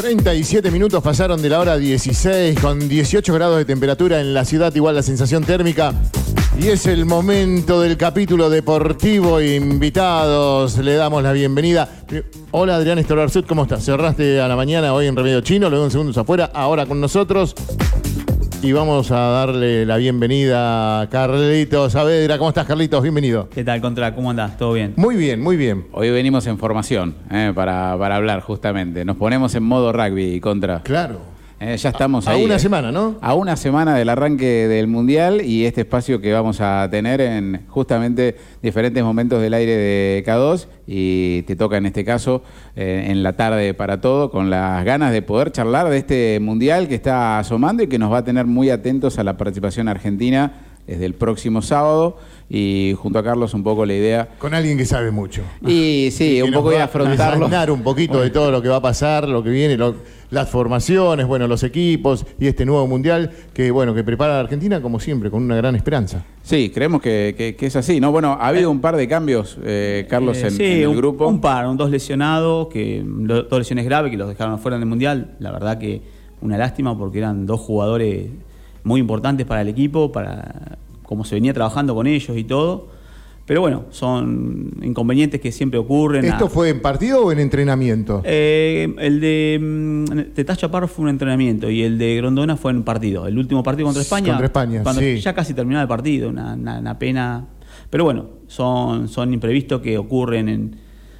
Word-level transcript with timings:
37 0.00 0.70
minutos 0.70 1.02
pasaron 1.02 1.42
de 1.42 1.48
la 1.48 1.58
hora 1.58 1.76
16 1.76 2.60
con 2.60 2.88
18 2.88 3.34
grados 3.34 3.58
de 3.58 3.64
temperatura 3.64 4.20
en 4.20 4.32
la 4.32 4.44
ciudad, 4.44 4.72
igual 4.76 4.94
la 4.94 5.02
sensación 5.02 5.42
térmica. 5.42 5.92
Y 6.56 6.68
es 6.68 6.86
el 6.86 7.04
momento 7.04 7.80
del 7.80 7.96
capítulo 7.96 8.48
deportivo. 8.48 9.40
Invitados, 9.40 10.78
le 10.78 10.94
damos 10.94 11.20
la 11.24 11.32
bienvenida. 11.32 11.88
Hola 12.52 12.76
Adrián 12.76 13.00
Estolarzut, 13.00 13.44
¿cómo 13.48 13.64
estás? 13.64 13.84
Cerraste 13.84 14.40
a 14.40 14.46
la 14.46 14.54
mañana 14.54 14.94
hoy 14.94 15.08
en 15.08 15.16
Remedio 15.16 15.40
Chino, 15.40 15.68
luego 15.68 15.86
en 15.86 15.90
segundos 15.90 16.16
afuera, 16.16 16.48
ahora 16.54 16.86
con 16.86 17.00
nosotros. 17.00 17.56
Y 18.60 18.72
vamos 18.72 19.12
a 19.12 19.16
darle 19.18 19.86
la 19.86 19.96
bienvenida 19.98 21.00
a 21.02 21.08
Carlitos 21.08 21.92
Saavedra. 21.92 22.38
¿Cómo 22.38 22.50
estás, 22.50 22.66
Carlitos? 22.66 23.00
Bienvenido. 23.02 23.48
¿Qué 23.50 23.62
tal, 23.62 23.80
Contra? 23.80 24.12
¿Cómo 24.16 24.30
andás? 24.30 24.56
¿Todo 24.56 24.72
bien? 24.72 24.94
Muy 24.96 25.14
bien, 25.14 25.40
muy 25.40 25.56
bien. 25.56 25.86
Hoy 25.92 26.10
venimos 26.10 26.44
en 26.48 26.58
formación 26.58 27.14
eh, 27.30 27.52
para, 27.54 27.96
para 27.96 28.16
hablar 28.16 28.40
justamente. 28.40 29.04
Nos 29.04 29.16
ponemos 29.16 29.54
en 29.54 29.62
modo 29.62 29.92
rugby, 29.92 30.40
Contra. 30.40 30.80
Claro. 30.82 31.37
Eh, 31.60 31.76
ya 31.76 31.88
estamos 31.88 32.28
a, 32.28 32.32
ahí. 32.32 32.42
A 32.42 32.44
una 32.44 32.54
eh. 32.54 32.58
semana, 32.60 32.92
¿no? 32.92 33.16
A 33.20 33.34
una 33.34 33.56
semana 33.56 33.96
del 33.96 34.08
arranque 34.08 34.68
del 34.68 34.86
Mundial 34.86 35.40
y 35.44 35.64
este 35.64 35.80
espacio 35.80 36.20
que 36.20 36.32
vamos 36.32 36.60
a 36.60 36.88
tener 36.88 37.20
en 37.20 37.66
justamente 37.68 38.36
diferentes 38.62 39.02
momentos 39.02 39.42
del 39.42 39.54
aire 39.54 39.76
de 39.76 40.24
K2 40.24 40.66
y 40.86 41.42
te 41.42 41.56
toca 41.56 41.76
en 41.76 41.86
este 41.86 42.04
caso 42.04 42.42
eh, 42.76 43.06
en 43.08 43.24
la 43.24 43.32
tarde 43.32 43.74
para 43.74 44.00
todo 44.00 44.30
con 44.30 44.50
las 44.50 44.84
ganas 44.84 45.12
de 45.12 45.20
poder 45.22 45.50
charlar 45.50 45.88
de 45.88 45.98
este 45.98 46.38
Mundial 46.40 46.86
que 46.86 46.94
está 46.94 47.40
asomando 47.40 47.82
y 47.82 47.88
que 47.88 47.98
nos 47.98 48.12
va 48.12 48.18
a 48.18 48.24
tener 48.24 48.46
muy 48.46 48.70
atentos 48.70 49.18
a 49.18 49.24
la 49.24 49.36
participación 49.36 49.88
argentina 49.88 50.52
desde 50.86 51.06
el 51.06 51.14
próximo 51.14 51.60
sábado 51.60 52.18
y 52.50 52.94
junto 52.96 53.18
a 53.18 53.22
Carlos 53.22 53.52
un 53.52 53.62
poco 53.62 53.84
la 53.84 53.94
idea. 53.94 54.28
Con 54.38 54.54
alguien 54.54 54.78
que 54.78 54.86
sabe 54.86 55.10
mucho. 55.10 55.42
Y 55.66 56.08
sí, 56.12 56.40
un 56.42 56.52
poco 56.52 56.70
de 56.70 56.80
afrontarlo. 56.80 57.46
A 57.46 57.72
un 57.72 57.82
poquito 57.82 58.20
de 58.20 58.30
todo 58.30 58.50
lo 58.50 58.62
que 58.62 58.68
va 58.68 58.76
a 58.76 58.82
pasar, 58.82 59.28
lo 59.28 59.42
que 59.42 59.50
viene, 59.50 59.76
las 60.30 60.48
formaciones, 60.48 61.26
bueno, 61.26 61.46
los 61.46 61.62
equipos 61.62 62.24
y 62.38 62.46
este 62.46 62.64
nuevo 62.64 62.86
mundial 62.86 63.30
que 63.52 63.70
bueno 63.70 63.94
que 63.94 64.04
prepara 64.04 64.36
a 64.36 64.40
Argentina 64.40 64.80
como 64.80 65.00
siempre 65.00 65.30
con 65.30 65.42
una 65.42 65.56
gran 65.56 65.74
esperanza. 65.74 66.24
Sí, 66.42 66.70
creemos 66.70 67.02
que, 67.02 67.56
es 67.58 67.76
así, 67.76 68.00
¿no? 68.00 68.12
Bueno, 68.12 68.38
ha 68.40 68.48
habido 68.48 68.70
un 68.70 68.80
par 68.80 68.96
de 68.96 69.08
cambios, 69.08 69.58
eh, 69.64 70.06
Carlos, 70.08 70.38
en, 70.38 70.60
el 70.60 70.96
grupo. 70.96 71.26
Un 71.26 71.40
par, 71.40 71.66
un 71.66 71.76
dos 71.76 71.90
lesionados, 71.90 72.68
que 72.68 73.02
dos 73.04 73.58
lesiones 73.58 73.84
graves 73.84 74.10
que 74.10 74.16
los 74.16 74.28
dejaron 74.28 74.54
afuera 74.54 74.78
del 74.78 74.86
mundial. 74.86 75.36
La 75.40 75.50
verdad 75.50 75.78
que 75.78 76.00
una 76.40 76.56
lástima 76.56 76.96
porque 76.96 77.18
eran 77.18 77.44
dos 77.44 77.60
jugadores 77.60 78.30
muy 78.84 79.00
importantes 79.00 79.46
para 79.46 79.60
el 79.60 79.68
equipo, 79.68 80.12
para 80.12 80.78
cómo 81.08 81.24
se 81.24 81.34
venía 81.36 81.54
trabajando 81.54 81.94
con 81.94 82.06
ellos 82.06 82.36
y 82.36 82.44
todo. 82.44 82.88
Pero 83.46 83.62
bueno, 83.62 83.86
son 83.88 84.72
inconvenientes 84.82 85.40
que 85.40 85.52
siempre 85.52 85.78
ocurren. 85.78 86.26
¿Esto 86.26 86.50
fue 86.50 86.68
en 86.68 86.82
partido 86.82 87.24
o 87.24 87.32
en 87.32 87.38
entrenamiento? 87.38 88.20
Eh, 88.24 88.94
el 88.98 89.20
de 89.20 89.58
mm, 89.58 90.34
Tetaz 90.34 90.58
Chaparro 90.58 90.86
fue 90.86 91.04
un 91.04 91.08
entrenamiento 91.08 91.70
y 91.70 91.82
el 91.82 91.96
de 91.96 92.16
Grondona 92.16 92.58
fue 92.58 92.72
en 92.72 92.82
partido. 92.82 93.26
El 93.26 93.38
último 93.38 93.62
partido 93.62 93.86
contra 93.86 94.02
España. 94.02 94.32
Contra 94.32 94.46
España, 94.48 94.82
cuando 94.82 95.00
sí. 95.00 95.16
Ya 95.20 95.32
casi 95.32 95.54
terminaba 95.54 95.80
el 95.80 95.88
partido, 95.88 96.28
una, 96.28 96.98
pena. 96.98 97.46
Pero 97.88 98.04
bueno, 98.04 98.26
son, 98.48 99.08
son 99.08 99.32
imprevistos 99.32 99.80
que 99.80 99.96
ocurren 99.96 100.50
en, 100.50 100.76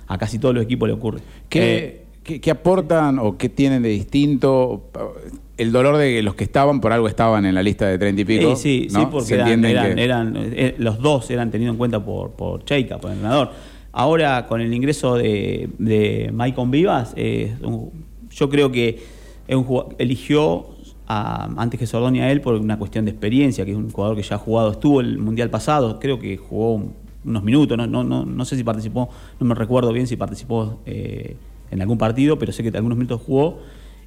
a 0.06 0.19
casi 0.19 0.39
todos 0.39 0.55
los 0.55 0.64
equipos 0.64 0.86
le 0.86 0.92
ocurre. 0.92 1.20
¿Qué, 1.48 2.05
eh, 2.27 2.41
¿qué 2.41 2.50
aportan 2.50 3.19
o 3.19 3.39
qué 3.39 3.48
tienen 3.48 3.83
de 3.83 3.89
distinto? 3.89 4.91
El 5.59 5.73
dolor 5.73 5.97
de 5.97 6.23
los 6.23 6.34
que 6.34 6.45
estaban, 6.45 6.81
por 6.81 6.92
algo 6.92 7.09
estaban 7.09 7.45
en 7.45 7.55
la 7.55 7.62
lista 7.62 7.87
de 7.87 7.98
treinta 7.98 8.23
y 8.23 8.25
pico. 8.25 8.56
Sí, 8.56 8.87
sí, 8.89 8.95
sí 8.95 9.06
porque 9.11 9.34
eran, 9.34 9.65
eran, 9.98 10.34
eh, 10.37 10.75
los 10.78 10.98
dos 11.00 11.31
eran 11.31 11.50
tenidos 11.50 11.73
en 11.73 11.78
cuenta 11.78 12.05
por, 12.05 12.31
por 12.31 12.65
Cheika, 12.65 12.98
por 12.98 13.11
el 13.11 13.17
entrenador. 13.17 13.50
Ahora, 13.92 14.47
con 14.47 14.61
el 14.61 14.73
ingreso 14.73 15.17
de, 15.17 15.69
de 15.78 16.31
Maicon 16.33 16.70
Vivas, 16.70 17.15
yo 17.17 18.48
creo 18.48 18.70
que 18.70 19.00
es 19.48 19.56
un, 19.56 19.84
eligió 19.98 20.67
a, 21.06 21.50
antes 21.56 21.81
que 21.81 21.87
Sordoni 21.87 22.20
a 22.20 22.31
él 22.31 22.41
por 22.41 22.55
una 22.55 22.78
cuestión 22.78 23.05
de 23.06 23.11
experiencia, 23.11 23.65
que 23.65 23.72
es 23.72 23.77
un 23.77 23.91
jugador 23.91 24.17
que 24.17 24.22
ya 24.22 24.37
ha 24.37 24.39
jugado, 24.39 24.72
estuvo 24.72 25.00
el 25.00 25.19
Mundial 25.19 25.50
pasado, 25.50 25.98
creo 25.98 26.19
que 26.19 26.37
jugó 26.37 26.84
unos 27.25 27.43
minutos, 27.43 27.77
no, 27.77 27.87
no, 27.87 28.04
no, 28.04 28.25
no 28.25 28.44
sé 28.44 28.56
si 28.56 28.62
participó, 28.62 29.09
no 29.41 29.47
me 29.47 29.54
recuerdo 29.54 29.93
bien 29.93 30.06
si 30.06 30.16
participó 30.16 30.78
eh, 30.87 31.37
en 31.71 31.81
algún 31.81 31.99
partido, 31.99 32.38
pero 32.38 32.53
sé 32.53 32.62
que 32.62 32.69
algunos 32.77 32.97
minutos 32.97 33.21
jugó 33.27 33.59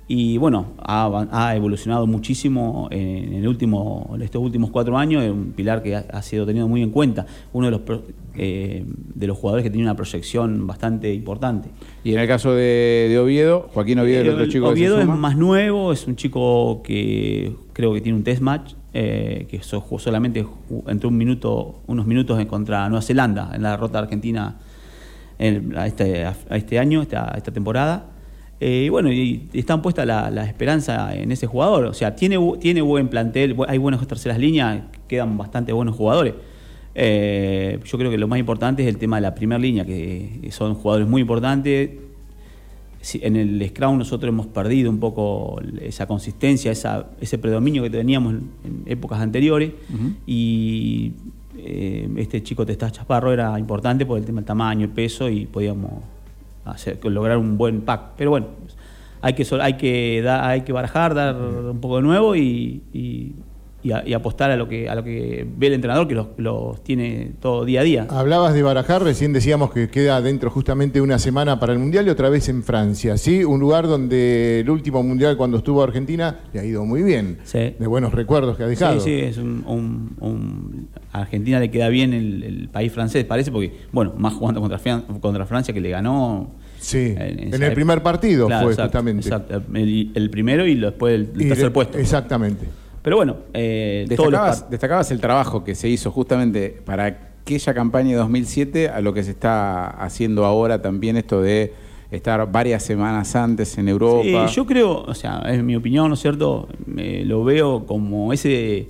y 0.08 0.38
bueno, 0.38 0.74
ha, 0.78 1.54
evolucionado 1.56 2.06
muchísimo 2.06 2.90
en, 2.92 3.34
el 3.34 3.48
último, 3.48 4.16
estos 4.22 4.42
últimos 4.42 4.70
cuatro 4.70 4.98
años, 4.98 5.24
es 5.24 5.32
un 5.32 5.54
pilar 5.54 5.82
que 5.82 5.96
ha, 5.96 6.22
sido 6.22 6.46
tenido 6.46 6.68
muy 6.68 6.82
en 6.82 6.90
cuenta, 6.90 7.26
uno 7.54 7.68
de 7.68 7.72
los, 7.72 7.82
eh, 8.36 8.84
de 8.86 9.28
los 9.28 9.38
jugadores 9.38 9.64
que 9.64 9.70
tiene 9.70 9.86
una 9.86 9.96
proyección 9.96 10.68
bastante 10.68 11.14
importante. 11.14 11.70
Y 12.04 12.14
en 12.14 12.20
el 12.20 12.28
caso 12.28 12.54
de, 12.54 13.18
Oviedo, 13.22 13.70
Joaquín 13.74 14.00
Oviedo, 14.00 14.22
el 14.24 14.30
otro 14.32 14.48
chico 14.48 14.68
Oviedo 14.68 15.00
es 15.00 15.08
más 15.08 15.38
nuevo, 15.38 15.94
es 15.94 16.06
un 16.06 16.18
chico 16.18 16.82
que 16.84 17.56
creo 17.72 17.94
que 17.94 18.02
tiene 18.02 18.18
un 18.18 18.26
test 18.26 18.42
match, 18.42 18.74
eh, 18.94 19.48
que 19.50 19.62
solamente 19.64 20.46
entró 20.88 21.08
un 21.08 21.18
minuto, 21.18 21.80
unos 21.88 22.06
minutos 22.06 22.44
contra 22.48 22.90
Nueva 22.90 23.02
Zelanda 23.02 23.52
en 23.54 23.62
la 23.62 23.72
derrota 23.72 24.00
argentina 24.00 24.58
a, 25.40 25.88
este, 25.88 26.26
a, 26.26 26.36
este, 26.52 26.80
año, 26.80 27.02
esta, 27.02 27.34
esta 27.38 27.52
temporada. 27.52 28.11
Eh, 28.64 28.84
y 28.86 28.90
bueno, 28.90 29.12
y 29.12 29.50
están 29.54 29.82
puestas 29.82 30.06
la, 30.06 30.46
esperanza 30.46 31.16
en 31.16 31.32
ese 31.32 31.48
jugador. 31.48 31.86
O 31.86 31.96
sea, 31.96 32.16
tiene, 32.16 32.38
tiene 32.60 32.82
buen 32.82 33.08
plantel, 33.08 33.56
hay 33.68 33.80
buenas 33.80 34.06
terceras 34.06 34.38
líneas, 34.38 34.84
quedan 35.08 35.36
bastante 35.36 35.74
buenos 35.74 35.96
jugadores. 35.96 36.36
Eh, 36.94 37.80
yo 37.84 37.98
creo 37.98 38.12
que 38.12 38.20
lo 38.20 38.28
más 38.28 38.38
importante 38.38 38.84
es 38.84 38.88
el 38.88 38.98
tema 38.98 39.16
de 39.18 39.24
la 39.24 39.34
primera 39.34 39.58
línea, 39.58 39.84
que 39.84 40.48
son 40.52 40.76
jugadores 40.76 41.08
muy 41.08 41.22
importantes. 41.22 41.90
En 43.14 43.36
el 43.36 43.68
Scrum 43.68 43.98
nosotros 43.98 44.30
hemos 44.30 44.46
perdido 44.46 44.92
un 44.92 45.00
poco 45.00 45.60
esa 45.82 46.06
consistencia, 46.06 46.72
esa, 46.72 47.08
ese 47.20 47.40
predominio 47.40 47.82
que 47.82 47.90
teníamos 47.90 48.36
en, 48.36 48.84
épocas 48.86 49.22
anteriores. 49.22 49.72
Y 50.28 51.14
eh, 51.58 52.08
este 52.18 52.44
chico 52.44 52.64
Testás 52.64 52.92
Chaparro 52.92 53.34
era 53.34 53.58
importante 53.58 54.06
por 54.06 54.20
el 54.20 54.26
tema 54.26 54.42
del 54.42 54.46
tamaño, 54.46 54.86
el 54.86 54.92
peso 54.92 55.28
y 55.30 55.48
podíamos 55.48 55.94
lograr 57.04 57.38
un 57.38 57.58
buen 57.58 57.82
pack. 57.82 58.14
Pero 58.18 58.32
bueno, 58.32 58.48
hay 59.22 59.34
que, 59.34 59.46
hay 59.62 59.74
que, 59.78 60.28
hay 60.28 60.62
que 60.62 60.74
barajar, 60.74 61.14
dar 61.14 61.36
un 61.36 61.80
poco 61.80 61.98
de 61.98 62.02
nuevo 62.04 62.36
y, 62.36 62.84
y, 62.94 63.36
apostar 64.16 64.52
a 64.52 64.56
lo 64.56 64.68
que 64.68 64.90
a 64.90 64.96
lo 64.96 65.04
que 65.04 65.46
ve 65.58 65.68
el 65.68 65.74
entrenador, 65.74 66.08
que 66.08 66.16
los, 66.16 66.84
tiene 66.84 67.32
todo 67.40 67.66
día 67.66 67.82
a 67.82 67.84
día. 67.84 68.08
Hablabas 68.10 68.54
de 68.54 68.64
barajar, 68.64 69.04
recién 69.04 69.34
decíamos 69.34 69.72
que 69.72 69.90
queda 69.90 70.22
dentro 70.22 70.50
justamente 70.50 71.02
una 71.02 71.20
semana 71.20 71.60
para 71.60 71.74
el 71.74 71.80
Mundial 71.80 72.08
y 72.08 72.10
otra 72.10 72.30
vez 72.30 72.50
en 72.50 72.64
Francia, 72.64 73.18
¿sí? 73.18 73.44
Un 73.44 73.60
lugar 73.60 73.88
donde 73.88 74.60
el 74.60 74.70
último 74.70 75.04
Mundial 75.04 75.38
cuando 75.38 75.58
estuvo 75.58 75.82
Argentina 75.82 76.40
le 76.54 76.60
ha 76.60 76.66
ido 76.66 76.86
muy 76.86 77.04
bien, 77.04 77.40
de 77.54 77.88
buenos 77.88 78.14
recuerdos 78.14 78.58
que 78.58 78.64
ha 78.64 78.68
dejado. 78.68 79.00
Sí, 79.00 79.10
sí, 79.10 79.20
es 79.20 79.38
un, 79.38 80.88
a 81.12 81.22
Argentina 81.22 81.60
le 81.60 81.72
queda 81.72 81.90
bien 81.90 82.14
el, 82.14 82.70
país 82.72 82.92
francés, 82.92 83.26
parece, 83.26 83.52
porque, 83.52 83.74
bueno, 83.92 84.14
más 84.18 84.34
jugando 84.34 84.62
contra, 84.62 84.80
contra 85.20 85.46
Francia 85.46 85.74
que 85.74 85.82
le 85.82 85.90
ganó 85.90 86.52
Sí, 86.82 87.14
en, 87.16 87.62
el 87.62 87.74
primer 87.74 88.02
partido 88.02 88.48
fue 88.48 88.76
justamente. 88.76 89.28
Exacto, 89.28 89.62
el, 89.74 90.30
primero 90.32 90.66
y 90.66 90.76
después 90.76 91.14
el, 91.14 91.28
tercer 91.28 91.72
puesto. 91.72 92.00
Exactamente. 92.00 92.66
Pero 93.02 93.16
bueno, 93.16 93.38
eh, 93.54 94.06
destacabas, 94.08 95.12
el 95.12 95.20
trabajo 95.20 95.64
que 95.64 95.76
se 95.76 95.90
hizo 95.90 96.12
justamente 96.12 96.82
para 96.86 97.06
aquella 97.06 97.74
campaña 97.74 98.10
de 98.10 98.16
2007 98.16 98.90
a 98.90 99.02
lo 99.02 99.14
que 99.14 99.24
se 99.24 99.32
está 99.32 99.88
haciendo 99.88 100.46
ahora 100.46 100.82
también 100.82 101.18
esto 101.18 101.42
de 101.42 101.74
estar 102.12 102.52
varias 102.52 102.84
semanas 102.84 103.36
antes 103.36 103.78
en 103.78 103.88
Europa. 103.88 104.48
Sí, 104.48 104.56
yo 104.56 104.66
creo, 104.66 105.04
o 105.04 105.14
sea, 105.16 105.42
es 105.48 105.64
mi 105.64 105.76
opinión, 105.76 106.10
¿no 106.10 106.14
es 106.14 106.20
cierto? 106.20 106.68
lo 106.86 107.44
veo 107.44 107.86
como 107.86 108.34
ese, 108.34 108.90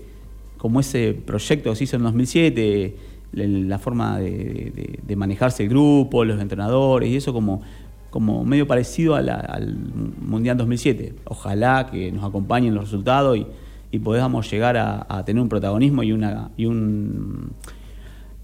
como 0.58 0.80
ese 0.80 1.14
proyecto 1.14 1.70
que 1.70 1.76
se 1.78 1.84
hizo 1.86 1.96
en 1.96 2.04
2007, 2.04 2.96
la 3.34 3.80
forma 3.80 4.20
de, 4.20 5.00
de 5.02 5.16
manejarse 5.16 5.64
el 5.64 5.70
grupo, 5.70 6.26
los 6.26 6.42
entrenadores 6.42 7.10
y 7.10 7.16
eso 7.16 7.32
como 7.32 7.62
como 8.12 8.44
medio 8.44 8.68
parecido 8.68 9.16
al 9.16 9.78
Mundial 10.20 10.58
2007. 10.58 11.16
Ojalá 11.24 11.88
que 11.90 12.12
nos 12.12 12.26
acompañen 12.26 12.76
los 12.76 12.84
resultados 12.84 13.38
y, 13.38 13.48
y 13.92 14.00
podamos 14.00 14.50
llegar 14.50 14.78
a, 14.78 15.24
tener 15.26 15.42
un 15.42 15.50
protagonismo 15.50 16.02
y, 16.04 16.14
una, 16.14 16.52
y 16.56 16.66
un, 16.66 17.52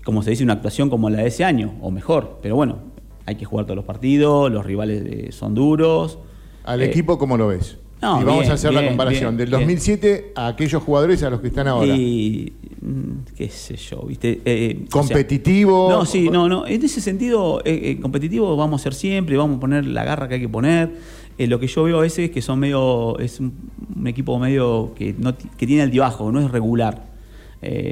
como 0.04 0.22
se 0.22 0.32
dice, 0.32 0.44
una 0.44 0.54
actuación 0.54 0.90
como 0.90 1.10
la 1.10 1.20
de 1.20 1.28
ese 1.28 1.46
año, 1.46 1.76
o 1.82 1.90
mejor. 1.90 2.40
Pero 2.42 2.56
bueno, 2.56 2.80
hay 3.26 3.36
que 3.36 3.46
jugar 3.46 3.66
todos 3.66 3.78
los 3.78 3.86
partidos, 3.86 4.52
los 4.52 4.66
rivales 4.66 5.04
eh, 5.06 5.32
son 5.32 5.56
duros. 5.56 6.20
¿Al 6.66 6.82
equipo 6.82 7.18
cómo 7.18 7.38
lo 7.38 7.48
ves? 7.48 7.78
y 8.00 8.24
vamos 8.24 8.48
a 8.50 8.54
hacer 8.54 8.74
la 8.74 8.86
comparación 8.86 9.38
del 9.38 9.50
2007 9.50 10.34
a 10.36 10.48
aquellos 10.48 10.84
jugadores 10.84 11.24
a 11.24 11.30
los 11.30 11.42
que 11.42 11.48
están 11.48 11.68
ahora. 11.68 11.96
Y, 11.96 12.54
qué 13.36 13.50
sé 13.50 13.76
yo, 13.76 14.04
¿viste? 14.04 14.34
Eh, 14.34 14.42
eh, 14.46 14.86
competitivo. 14.90 15.90
no, 15.90 16.06
sí, 16.06 16.30
no, 16.30 16.48
no. 16.48 16.68
En 16.68 16.84
ese 16.84 17.02
sentido, 17.02 17.62
eh, 17.66 18.00
competitivo 18.02 18.56
vamos 18.56 18.82
a 18.82 18.84
ser 18.84 18.94
siempre, 18.94 19.38
vamos 19.38 19.58
a 19.58 19.60
poner 19.60 19.86
la 19.86 20.04
garra 20.04 20.28
que 20.28 20.36
hay 20.36 20.42
que 20.42 20.50
poner. 20.50 20.92
lo 21.38 21.60
que 21.60 21.68
yo 21.68 21.84
veo 21.84 21.98
a 21.98 22.02
veces 22.02 22.26
es 22.26 22.32
que 22.32 22.42
son 22.42 22.60
medio. 22.60 23.18
Es 23.20 23.40
un, 23.40 23.54
equipo 24.06 24.38
medio 24.40 24.94
que, 24.96 25.16
no, 25.18 25.36
que 25.36 25.68
tiene 25.68 25.82
altibajo, 25.82 26.32
no 26.32 26.40
es 26.40 26.52
regular. 26.52 27.06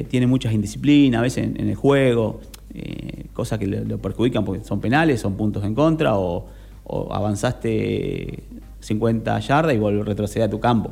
tiene 0.09 0.27
muchas 0.27 0.53
indisciplinas 0.53 1.19
a 1.19 1.21
veces 1.21 1.45
en, 1.55 1.69
el 1.69 1.75
juego, 1.75 2.39
cosas 3.33 3.59
que 3.59 3.67
lo, 3.67 3.97
perjudican 3.97 4.45
porque 4.45 4.63
son 4.63 4.79
penales, 4.79 5.19
son 5.21 5.35
puntos 5.35 5.63
en 5.63 5.73
contra 5.73 6.17
o, 6.17 6.45
o 6.83 7.13
avanzaste 7.13 8.43
50 8.79 9.39
yardas 9.39 9.75
y 9.75 9.79
volver 9.79 10.01
a 10.01 10.05
retroceder 10.05 10.47
a 10.47 10.49
tu 10.49 10.59
campo. 10.59 10.91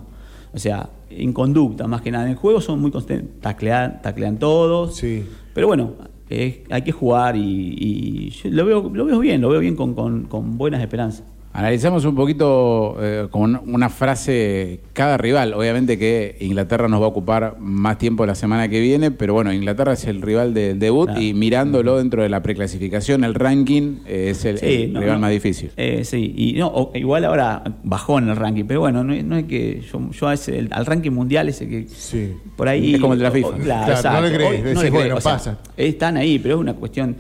O 0.54 0.60
sea, 0.60 0.90
en 1.18 1.34
conducta, 1.34 1.88
más 1.88 2.02
que 2.02 2.12
nada. 2.12 2.26
En 2.26 2.32
el 2.32 2.38
juego 2.38 2.62
son 2.62 2.80
muy 2.82 2.92
constantes, 2.92 3.28
taclean, 3.42 4.02
taclean 4.02 4.38
todos. 4.38 4.96
Sí. 4.96 5.24
Pero 5.54 5.68
bueno, 5.68 5.94
eh, 6.30 6.64
hay 6.70 6.82
que 6.82 6.92
jugar 6.92 7.36
y, 7.36 7.42
y 7.78 8.30
yo 8.32 8.50
lo, 8.50 8.66
veo, 8.66 8.92
lo 8.94 9.06
veo 9.06 9.20
bien, 9.20 9.42
lo 9.42 9.50
veo 9.50 9.60
bien 9.60 9.76
con, 9.76 9.94
con- 9.94 10.24
con 10.26 10.58
buenas 10.58 10.82
esperanzas. 10.82 11.26
Analizamos 11.56 12.04
un 12.06 12.16
poquito 12.16 12.98
eh, 13.00 13.28
con 13.30 13.62
una 13.68 13.88
frase 13.90 14.80
cada 14.92 15.18
rival. 15.18 15.54
Obviamente 15.54 16.00
que 16.00 16.36
Inglaterra 16.40 16.88
nos 16.88 17.00
va 17.00 17.06
a 17.06 17.10
ocupar 17.10 17.58
más 17.60 18.00
tiempo 18.00 18.26
la 18.26 18.34
semana 18.34 18.68
que 18.70 18.80
viene, 18.80 19.12
pero 19.12 19.36
bueno, 19.36 19.54
Inglaterra 19.54 19.94
es 19.94 20.06
el 20.06 20.24
rival 20.24 20.56
del 20.56 20.80
debut 20.80 21.06
Claro. 21.10 21.22
y 21.22 21.36
mirándolo 21.36 21.98
dentro 22.00 22.24
de 22.24 22.30
la 22.30 22.42
preclasificación, 22.42 23.24
el 23.24 23.36
ranking 23.36 23.98
eh, 24.08 24.30
es 24.32 24.46
el, 24.46 24.58
Sí, 24.58 24.66
el 24.86 24.94
no, 24.94 25.00
rival 25.02 25.16
no. 25.18 25.22
más 25.22 25.30
difícil. 25.32 25.70
Eh, 25.78 26.04
sí, 26.06 26.34
y 26.36 26.54
no, 26.54 26.70
o- 26.70 26.92
igual 26.96 27.24
ahora 27.24 27.62
bajó 27.84 28.18
en 28.18 28.30
el 28.30 28.36
ranking, 28.36 28.66
pero 28.66 28.80
bueno, 28.80 29.04
no, 29.04 29.14
es- 29.14 29.24
no 29.24 29.38
es 29.38 29.44
que 29.46 29.82
yo, 29.82 30.10
yo 30.10 30.28
a 30.28 30.34
ese- 30.34 30.68
al 30.72 30.86
ranking 30.88 31.12
mundial 31.12 31.50
ese 31.50 31.68
que 31.70 31.88
Sí. 31.88 32.34
por 32.56 32.68
ahí 32.68 32.96
Es 32.96 33.00
como 33.00 33.14
el 33.14 33.20
de 33.20 33.24
la 33.26 33.32
FIFA. 33.32 33.48
o- 33.50 33.54
claro, 33.60 34.12
no 34.12 34.22
le 34.28 34.34
crees, 34.34 34.64
decís, 34.64 34.84
le 34.84 34.90
bueno, 34.90 35.06
crees, 35.06 35.14
o 35.18 35.22
sea, 35.22 35.34
pasa. 35.34 35.60
están 35.78 36.18
ahí, 36.18 36.40
pero 36.40 36.56
es 36.56 36.62
una 36.62 36.74
cuestión. 36.74 37.16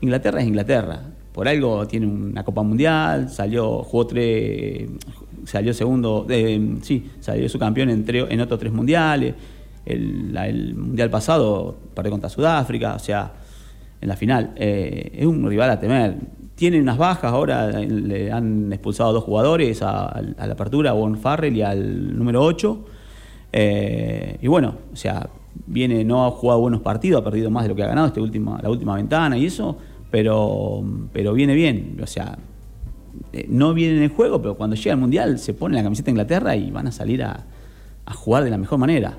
Inglaterra 0.00 0.40
es 0.40 0.46
Inglaterra. 0.46 1.00
Por 1.34 1.48
algo 1.48 1.84
tiene 1.88 2.06
una 2.06 2.44
Copa 2.44 2.62
Mundial, 2.62 3.28
salió, 3.28 3.82
jugó 3.82 4.06
tres, 4.06 4.88
salió 5.44 5.74
segundo, 5.74 6.26
eh, 6.30 6.76
sí, 6.82 7.10
salió 7.18 7.48
su 7.48 7.58
campeón 7.58 7.90
en, 7.90 8.40
otros 8.40 8.60
tres 8.60 8.72
mundiales. 8.72 9.34
El, 9.84 10.76
mundial 10.76 11.10
pasado 11.10 11.76
perdió 11.92 12.12
contra 12.12 12.30
Sudáfrica, 12.30 12.94
o 12.94 12.98
sea, 13.00 13.32
en 14.00 14.08
la 14.08 14.14
final. 14.14 14.52
Eh, 14.54 15.10
es 15.12 15.26
un 15.26 15.44
rival 15.48 15.70
a 15.70 15.80
temer. 15.80 16.14
Tiene 16.54 16.80
unas 16.80 16.98
bajas, 16.98 17.32
ahora 17.32 17.80
le 17.80 18.30
han 18.30 18.72
expulsado 18.72 19.12
dos 19.12 19.24
jugadores 19.24 19.82
a, 19.82 20.22
la 20.38 20.52
apertura, 20.52 20.90
a 20.90 20.92
Von 20.92 21.18
Farrell 21.18 21.56
y 21.56 21.62
al 21.62 22.16
número 22.16 22.44
8. 22.44 22.84
Eh, 23.52 24.38
y 24.40 24.46
bueno, 24.46 24.76
o 24.92 24.94
sea, 24.94 25.28
viene, 25.66 26.04
no 26.04 26.26
ha 26.26 26.30
jugado 26.30 26.60
buenos 26.60 26.80
partidos, 26.80 27.22
ha 27.22 27.24
perdido 27.24 27.50
más 27.50 27.64
de 27.64 27.70
lo 27.70 27.74
que 27.74 27.82
ha 27.82 27.88
ganado 27.88 28.06
este 28.06 28.20
último, 28.20 28.56
la 28.62 28.70
última 28.70 28.94
ventana 28.94 29.36
y 29.36 29.46
eso, 29.46 29.76
pero, 30.18 30.84
pero 31.12 31.32
viene 31.34 31.56
bien. 31.56 31.96
O 32.00 32.06
sea, 32.06 32.38
eh, 33.32 33.46
no 33.48 33.74
viene 33.74 33.96
en 33.96 34.02
el 34.04 34.10
juego, 34.10 34.40
pero 34.40 34.54
cuando 34.54 34.76
llega 34.76 34.92
al 34.92 35.00
Mundial 35.00 35.40
se 35.40 35.54
pone 35.54 35.74
la 35.74 35.82
camiseta 35.82 36.04
de 36.06 36.10
Inglaterra 36.12 36.54
y 36.54 36.70
van 36.70 36.86
a 36.86 36.92
salir 36.92 37.24
a, 37.24 37.44
a 38.06 38.14
jugar 38.14 38.44
de 38.44 38.50
la 38.50 38.56
mejor 38.56 38.78
manera. 38.78 39.14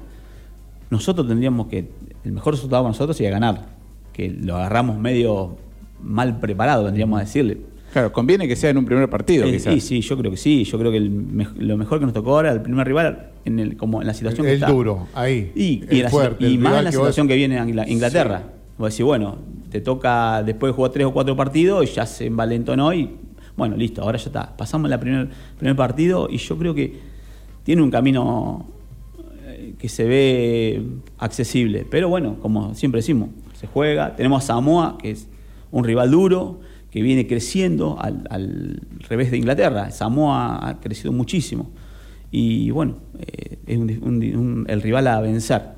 Nosotros 0.89 1.27
tendríamos 1.27 1.67
que, 1.67 1.89
el 2.23 2.31
mejor 2.31 2.53
resultado 2.53 2.83
para 2.83 2.91
nosotros 2.91 3.17
sería 3.17 3.31
ganar, 3.31 3.65
que 4.13 4.29
lo 4.29 4.55
agarramos 4.55 4.97
medio 4.97 5.57
mal 6.01 6.39
preparado, 6.39 6.85
tendríamos 6.85 7.17
a 7.19 7.23
decirle. 7.23 7.57
Claro, 7.91 8.13
conviene 8.13 8.47
que 8.47 8.55
sea 8.55 8.69
en 8.69 8.77
un 8.77 8.85
primer 8.85 9.09
partido, 9.09 9.45
Eh, 9.47 9.51
quizás. 9.51 9.73
sí, 9.73 9.81
sí, 9.81 9.99
yo 10.01 10.17
creo 10.17 10.31
que 10.31 10.37
sí. 10.37 10.63
Yo 10.63 10.79
creo 10.79 10.91
que 10.91 10.97
el 10.97 11.47
lo 11.57 11.75
mejor 11.75 11.99
que 11.99 12.05
nos 12.05 12.13
tocó 12.13 12.35
ahora, 12.35 12.53
el 12.53 12.61
primer 12.61 12.87
rival, 12.87 13.31
en 13.43 13.59
el, 13.59 13.75
como 13.75 13.99
en 13.99 14.07
la 14.07 14.13
situación 14.13 14.45
El 14.45 14.51
que 14.51 14.55
está. 14.55 14.71
duro, 14.71 15.07
ahí. 15.13 15.51
Y, 15.55 15.83
El 15.89 15.97
y 15.97 16.01
la- 16.03 16.09
fuerte, 16.09 16.37
y 16.47 16.53
el 16.53 16.59
más 16.59 16.77
en 16.77 16.83
la 16.85 16.91
que 16.91 16.95
vos- 16.97 17.07
situación 17.07 17.27
que 17.27 17.35
viene 17.35 17.59
Ingla- 17.59 17.85
Inglaterra. 17.89 18.43
Vos 18.77 18.91
decís, 18.91 19.05
bueno, 19.05 19.37
te 19.75 19.81
toca 19.81 20.41
después 20.41 20.71
de 20.71 20.73
jugar 20.73 20.91
tres 20.93 21.05
o 21.05 21.11
cuatro 21.11 21.35
partidos 21.35 21.83
y 21.83 21.93
ya 21.93 22.05
se 22.05 22.27
envalentonó 22.27 22.93
y 22.93 23.09
bueno, 23.57 23.75
listo, 23.75 24.01
ahora 24.01 24.17
ya 24.17 24.27
está. 24.27 24.55
Pasamos 24.55 24.89
el 24.89 24.97
primer, 24.97 25.75
partido 25.75 26.29
y 26.31 26.37
yo 26.37 26.57
creo 26.57 26.73
que 26.73 26.97
tiene 27.63 27.81
un 27.81 27.91
camino 27.91 28.67
eh, 29.43 29.73
que 29.77 29.89
se 29.89 30.05
ve 30.05 30.81
accesible. 31.17 31.85
Pero 31.91 32.07
bueno, 32.07 32.37
como 32.41 32.73
siempre 32.73 32.99
decimos, 32.99 33.31
se 33.53 33.67
juega. 33.67 34.15
Tenemos 34.15 34.45
a 34.45 34.47
Samoa, 34.47 34.97
que 34.97 35.11
es 35.11 35.27
un 35.71 35.83
rival 35.83 36.09
duro, 36.09 36.61
que 36.89 37.01
viene 37.01 37.27
creciendo 37.27 37.97
al, 37.99 38.79
revés 39.09 39.29
de 39.29 39.37
Inglaterra. 39.37 39.91
Samoa 39.91 40.69
ha 40.69 40.79
crecido 40.79 41.11
muchísimo. 41.11 41.69
Y 42.31 42.71
bueno, 42.71 42.95
eh, 43.19 43.57
es 43.67 43.77
el 43.77 44.81
rival 44.81 45.07
a 45.07 45.19
vencer. 45.19 45.74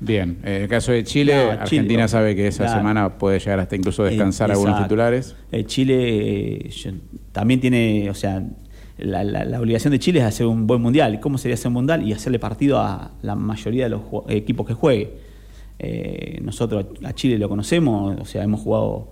Bien, 0.00 0.38
en 0.44 0.62
el 0.62 0.68
caso 0.68 0.92
de 0.92 1.02
Chile, 1.02 1.34
Argentina 1.34 2.06
sabe 2.06 2.36
que 2.36 2.46
esa 2.46 2.64
Claro. 2.64 2.78
semana 2.78 3.18
puede 3.18 3.38
llegar 3.40 3.58
hasta 3.58 3.74
incluso 3.74 4.04
descansar 4.04 4.50
algunos 4.50 4.80
titulares. 4.82 5.34
Eh, 5.50 5.64
Chile 5.64 6.68
eh, 6.68 6.70
también 7.32 7.60
tiene, 7.60 8.08
o 8.08 8.14
sea, 8.14 8.44
la, 8.96 9.24
la- 9.24 9.44
la 9.44 9.60
obligación 9.60 9.90
de 9.92 9.98
Chile 9.98 10.20
es 10.20 10.24
hacer 10.24 10.46
un 10.46 10.66
buen 10.68 10.80
mundial. 10.80 11.14
¿Y 11.14 11.18
¿Cómo 11.18 11.36
sería 11.36 11.54
hacer 11.54 11.68
un 11.68 11.74
mundial? 11.74 12.06
Y 12.06 12.12
hacerle 12.12 12.38
partido 12.38 12.78
a 12.78 13.12
la 13.22 13.34
mayoría 13.34 13.84
de 13.84 13.90
los 13.90 14.02
equipos 14.28 14.66
que 14.66 14.74
juegue. 14.74 15.14
Eh, 15.80 16.38
nosotros 16.42 16.86
a 17.04 17.12
Chile 17.12 17.38
lo 17.38 17.48
conocemos, 17.48 18.16
o 18.20 18.24
sea, 18.24 18.42
hemos 18.44 18.60
jugado 18.60 19.10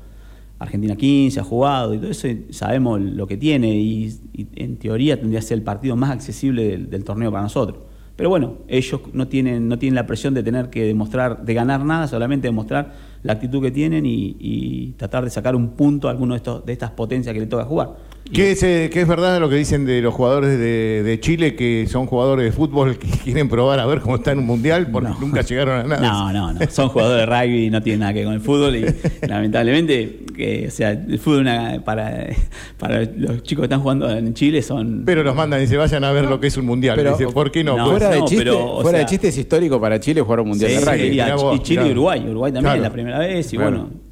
Argentina 0.58 0.96
15, 0.96 1.40
ha 1.40 1.44
jugado 1.44 1.94
y 1.94 1.98
todo 1.98 2.10
eso, 2.10 2.28
y 2.28 2.46
sabemos 2.50 3.00
lo 3.00 3.26
que 3.26 3.36
tiene 3.36 3.74
y, 3.76 4.06
y 4.32 4.46
en 4.56 4.76
teoría 4.76 5.18
tendría 5.18 5.40
que 5.40 5.46
ser 5.46 5.58
el 5.58 5.64
partido 5.64 5.94
más 5.96 6.10
accesible 6.10 6.64
del, 6.68 6.90
del 6.90 7.04
torneo 7.04 7.30
para 7.30 7.42
nosotros. 7.42 7.78
Pero 8.16 8.30
bueno, 8.30 8.54
ellos 8.66 9.00
no 9.12 9.28
tienen, 9.28 9.68
no 9.68 9.78
tienen 9.78 9.94
la 9.94 10.06
presión 10.06 10.32
de 10.32 10.42
tener 10.42 10.70
que 10.70 10.84
demostrar, 10.84 11.44
de 11.44 11.54
ganar 11.54 11.84
nada, 11.84 12.08
solamente 12.08 12.48
demostrar 12.48 12.94
la 13.22 13.34
actitud 13.34 13.62
que 13.62 13.70
tienen 13.70 14.04
y, 14.06 14.94
tratar 14.96 15.24
de 15.24 15.30
sacar 15.30 15.54
un 15.54 15.70
punto 15.70 16.08
a 16.08 16.10
alguno 16.12 16.32
de, 16.34 16.38
estos, 16.38 16.64
de 16.64 16.72
estas 16.72 16.90
potencias 16.92 17.34
que 17.34 17.40
le 17.40 17.46
toca 17.46 17.64
jugar. 17.64 17.96
¿Qué 18.32 18.50
es, 18.50 18.62
eh, 18.64 18.90
qué 18.92 19.00
es 19.02 19.08
verdad 19.08 19.38
lo 19.40 19.48
que 19.48 19.54
dicen 19.56 19.86
de 19.86 20.02
los 20.02 20.12
jugadores 20.12 20.58
de, 20.58 21.02
de 21.04 21.20
Chile 21.20 21.54
que 21.54 21.86
son 21.88 22.06
jugadores 22.06 22.44
de 22.44 22.52
fútbol 22.52 22.98
que 22.98 23.06
quieren 23.24 23.48
probar 23.48 23.78
a 23.78 23.86
ver 23.86 24.00
cómo 24.00 24.16
está 24.16 24.32
en 24.32 24.40
un 24.40 24.46
mundial 24.46 24.88
porque 24.90 25.08
No. 25.10 25.18
nunca 25.20 25.42
llegaron 25.42 25.80
a 25.80 25.82
nada? 25.84 26.00
No, 26.02 26.32
no, 26.32 26.52
no. 26.52 26.60
Son 26.70 26.88
jugadores 26.88 27.26
de 27.26 27.34
rugby 27.34 27.66
y 27.66 27.70
no 27.70 27.80
tienen 27.82 28.00
nada 28.00 28.12
que 28.12 28.18
ver 28.20 28.26
con 28.26 28.34
el 28.34 28.40
fútbol. 28.40 28.76
Y 28.76 28.84
lamentablemente, 29.28 30.24
que, 30.36 30.66
o 30.66 30.70
sea, 30.70 30.90
el 30.90 31.18
fútbol 31.18 31.40
una- 31.42 31.82
para, 31.84 32.26
para 32.78 33.00
los 33.16 33.42
chicos 33.44 33.62
que 33.62 33.66
están 33.66 33.80
jugando 33.80 34.10
en 34.10 34.34
Chile 34.34 34.60
son. 34.60 35.04
Pero 35.06 35.22
los 35.22 35.34
mandan 35.34 35.62
y 35.62 35.66
se 35.66 35.76
vayan 35.76 36.02
a 36.04 36.12
ver 36.12 36.24
lo 36.24 36.40
que 36.40 36.48
es 36.48 36.56
un 36.56 36.66
mundial. 36.66 36.96
Pero- 36.96 37.12
Dice, 37.16 37.28
¿por 37.32 37.50
qué 37.50 37.62
no? 37.64 37.76
No, 37.76 37.84
Pues, 37.90 37.98
fuera 38.02 38.14
de, 38.14 38.20
chiste, 38.22 38.36
pero, 38.44 38.80
fuera 38.82 38.98
de 38.98 39.06
chiste 39.06 39.28
es 39.28 39.38
histórico 39.38 39.80
para 39.80 40.00
Chile 40.00 40.20
jugar 40.20 40.40
un 40.40 40.48
mundial 40.48 40.70
Sí, 40.72 40.78
de 40.78 40.84
rugby. 40.84 41.06
y, 41.16 41.20
a- 41.20 41.24
mirá 41.26 41.36
vos, 41.36 41.56
y 41.56 41.62
Chile 41.62 41.76
claro. 41.76 41.88
y 41.88 41.92
Uruguay. 41.92 42.26
Uruguay 42.28 42.52
también 42.52 42.72
Claro. 42.74 42.82
la 42.82 42.90
primera 42.92 43.18
vez. 43.20 43.52
Y 43.52 43.56
Claro. 43.56 43.70
bueno, 43.70 43.86
bu- 43.92 44.05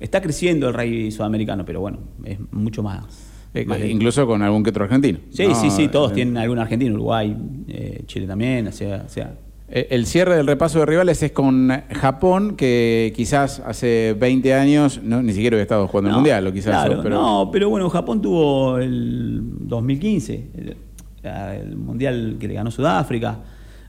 está 0.00 0.20
creciendo 0.20 0.68
el 0.68 0.74
rugby 0.74 1.10
sudamericano, 1.10 1.64
pero 1.64 1.80
bueno, 1.80 1.98
es 2.24 2.38
mucho 2.52 2.82
más. 2.82 3.30
Eh, 3.54 3.64
más 3.66 3.78
incluso 3.84 4.26
con 4.26 4.42
algún 4.42 4.62
que 4.64 4.70
otro 4.70 4.84
argentino. 4.84 5.20
Sí, 5.30 5.46
No, 5.46 5.54
sí, 5.54 5.70
sí, 5.70 5.88
todos 5.88 6.10
eh, 6.12 6.14
tienen 6.16 6.36
algún 6.38 6.58
argentino, 6.58 6.94
Uruguay, 6.94 7.36
eh, 7.68 8.02
Chile 8.06 8.26
también, 8.26 8.66
o 8.66 8.72
sea, 8.72 9.04
o 9.06 9.08
sea, 9.08 9.36
El 9.68 10.06
cierre 10.06 10.36
del 10.36 10.46
repaso 10.46 10.80
de 10.80 10.86
rivales 10.86 11.22
es 11.22 11.30
con 11.32 11.70
Japón, 11.90 12.56
que 12.56 13.12
quizás 13.14 13.60
hace 13.60 14.16
20 14.18 14.52
años 14.54 15.00
no, 15.02 15.22
ni 15.22 15.32
siquiera 15.32 15.54
había 15.54 15.62
estado 15.62 15.86
jugando 15.86 16.08
el 16.08 16.12
No, 16.12 16.18
mundial, 16.18 16.46
o 16.48 16.52
quizás. 16.52 16.84
claro, 16.84 17.00
pero, 17.02 17.14
No, 17.14 17.50
pero 17.52 17.70
bueno, 17.70 17.88
Japón 17.90 18.20
tuvo 18.20 18.78
el 18.78 19.40
2015, 19.60 20.50
el, 20.56 20.76
el 21.22 21.76
mundial 21.76 22.36
que 22.40 22.48
le 22.48 22.54
ganó 22.54 22.70
Sudáfrica. 22.70 23.38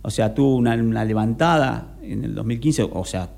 O 0.04 0.12
sea, 0.12 0.34
tuvo 0.36 0.56
una, 0.56 0.76
una 0.76 1.04
levantada 1.04 1.96
en 2.04 2.24
el 2.24 2.36
2015, 2.36 2.84
o 2.94 3.04
sea, 3.06 3.30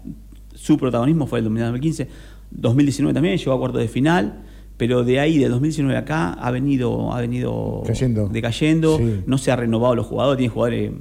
su 0.58 0.78
protagonismo 0.78 1.28
fue 1.28 1.40
el 1.40 1.46
2015. 1.46 2.08
2019 2.52 3.14
también 3.14 3.38
llegó 3.38 3.54
a 3.54 3.60
cuartos 3.60 3.82
de 3.82 3.88
final, 3.88 4.44
pero 4.78 5.04
de 5.04 5.20
ahí, 5.20 5.38
del 5.38 5.52
2019 5.52 5.98
acá, 5.98 6.34
ha 6.34 6.52
venido, 6.52 7.14
ha 7.14 7.22
venido 7.22 7.84
Cayendo. 7.86 8.28
decayendo. 8.30 8.98
Sí. 8.98 9.22
No 9.26 9.38
se 9.38 9.52
ha 9.52 9.56
renovado 9.56 9.96
los 9.96 10.06
jugadores, 10.06 10.38
tiene 10.38 10.54
jugadores 10.54 10.92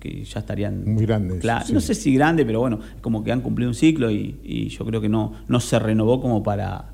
que 0.00 0.24
ya 0.24 0.40
estarían. 0.40 0.84
Muy 0.84 1.04
grandes, 1.06 1.40
Claro, 1.40 1.66
sí. 1.66 1.72
No 1.72 1.80
sé 1.80 1.94
si 1.94 2.14
grande, 2.14 2.44
pero 2.44 2.60
bueno, 2.60 2.80
como 3.00 3.22
que 3.22 3.32
han 3.32 3.40
cumplido 3.40 3.70
un 3.70 3.74
ciclo 3.74 4.10
y, 4.10 4.40
y 4.42 4.68
yo 4.68 4.84
creo 4.84 5.00
que 5.00 5.08
no, 5.08 5.32
no 5.46 5.60
se 5.60 5.78
renovó 5.78 6.20
como 6.20 6.42
para 6.42 6.92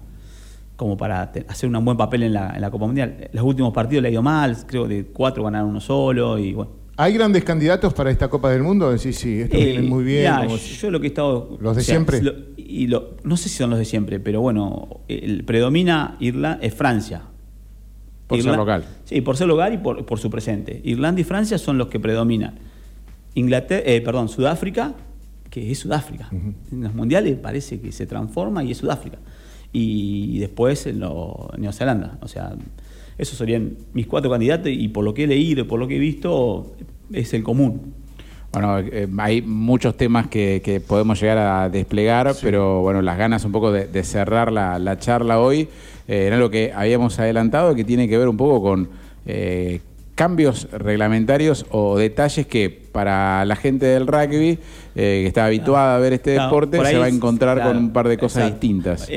como 0.77 0.97
para 0.97 1.31
hacer 1.49 1.71
un 1.71 1.85
buen 1.85 1.97
papel 1.97 2.25
en 2.25 2.33
la, 2.33 2.53
en 2.55 2.61
la 2.61 2.71
Copa 2.71 2.87
Mundial. 2.87 3.29
Los 3.33 3.45
últimos 3.45 3.73
partidos 3.73 4.03
le 4.03 4.09
ha 4.09 4.13
ido 4.13 4.23
mal, 4.23 4.57
creo 4.67 4.89
que 4.89 4.95
de 4.95 5.05
cuatro 5.07 5.45
ganaron 5.45 5.71
uno 5.71 5.81
solo 5.81 6.39
y 6.39 6.53
bueno. 6.53 6.84
¿Hay 6.97 7.13
grandes 7.13 7.43
candidatos 7.45 7.93
para 7.93 8.11
esta 8.11 8.29
Copa 8.29 8.51
del 8.51 8.63
Mundo? 8.63 8.97
Sí, 8.99 9.13
sí, 9.13 9.41
estos 9.41 9.61
Eh, 9.61 9.65
vienen 9.65 9.89
muy 9.89 10.05
bien. 10.05 10.33
como- 10.37 10.57
yo 10.57 10.91
lo 10.91 11.01
que 11.01 11.07
he 11.07 11.09
estado... 11.09 11.59
¿Los 11.61 11.77
de 11.77 11.83
siempre? 11.83 12.23
lo- 12.23 12.35
y 12.57 12.87
lo- 12.87 13.17
no 13.25 13.37
sé 13.37 13.49
si 13.49 13.57
son 13.57 13.71
los 13.71 13.79
de 13.81 13.85
siempre, 13.85 14.21
pero 14.21 14.41
bueno, 14.41 15.01
el, 15.09 15.45
predomina 15.45 16.17
Irlanda, 16.21 16.59
es 16.65 16.73
Francia. 16.75 17.23
Por 18.29 18.41
ser 18.41 18.57
local. 18.57 18.85
Sí, 19.05 19.21
por 19.21 19.37
ser 19.37 19.49
local 19.49 19.75
y 19.75 19.79
por, 19.79 20.07
por 20.07 20.19
su 20.19 20.31
presente. 20.31 20.81
Irlanda 20.85 21.21
y 21.21 21.25
Francia 21.25 21.59
son 21.59 21.79
los 21.79 21.89
que 21.89 21.99
predominan. 22.01 22.55
Inglaterra, 23.35 23.83
eh, 23.87 24.01
perdón, 24.01 24.29
Sudáfrica, 24.29 24.95
que 25.51 25.71
es 25.73 25.79
Sudáfrica. 25.81 26.29
En 26.31 26.83
los 26.83 26.95
mundiales 26.95 27.37
parece 27.37 27.81
que 27.81 27.91
se 27.93 28.07
transforma 28.07 28.63
y 28.65 28.71
es 28.71 28.79
Sudáfrica. 28.79 29.19
Y 29.73 30.39
después 30.39 30.87
en 30.87 31.01
lo, 31.01 31.51
Nueva 31.59 31.73
Zelanda. 31.73 32.19
O 32.23 32.29
sea, 32.29 32.55
esos 33.19 33.39
serían 33.39 33.73
mis 33.93 34.07
cuatro 34.07 34.31
candidatos 34.31 34.71
y 34.73 34.89
por 34.89 35.05
lo 35.05 35.15
que 35.15 35.25
he 35.25 35.27
leído, 35.27 35.67
por 35.67 35.79
lo 35.81 35.87
que 35.89 35.97
he 35.97 35.99
visto, 36.01 36.75
es 37.13 37.33
el 37.35 37.43
común. 37.43 37.93
Bueno, 38.53 38.79
eh, 38.79 39.09
hay 39.19 39.43
muchos 39.43 39.97
temas 39.97 40.29
que, 40.29 40.63
que 40.65 40.81
podemos 40.81 41.21
llegar 41.21 41.39
a 41.39 41.69
desplegar, 41.69 42.35
pero 42.41 42.83
bueno, 42.83 43.03
las 43.03 43.19
ganas 43.19 43.45
un 43.45 43.51
poco 43.53 43.73
de, 43.73 43.87
de 43.89 44.05
cerrar 44.05 44.53
la, 44.53 44.79
la 44.79 44.97
charla 44.99 45.41
hoy 45.41 45.69
eh, 46.07 46.27
era 46.29 46.39
lo 46.39 46.51
que 46.51 46.73
habíamos 46.73 47.19
adelantado, 47.19 47.75
que 47.75 47.83
tiene 47.85 48.09
que 48.09 48.17
ver 48.17 48.29
un 48.29 48.37
poco 48.37 48.63
con 48.63 48.89
eh, 49.27 49.81
cambios 50.15 50.69
reglamentarios 50.71 51.67
o 51.71 51.99
detalles 51.99 52.47
que 52.47 52.71
para 52.93 53.45
la 53.45 53.57
gente 53.57 53.87
del 53.87 54.07
rugby, 54.07 54.51
eh, 54.51 54.59
que 54.95 55.27
está 55.27 55.47
habituada 55.47 55.97
a 55.97 55.99
ver 55.99 56.13
este 56.13 56.35
Claro, 56.35 56.49
deporte, 56.51 56.77
por 56.77 56.87
se 56.87 56.97
va 56.97 57.07
a 57.07 57.09
es- 57.09 57.15
encontrar 57.17 57.57
claro, 57.57 57.73
con 57.73 57.79
un 57.83 57.93
par 57.93 58.07
de 58.07 58.17
cosas 58.19 58.45
exacto. 58.45 58.61
distintas. 58.67 59.09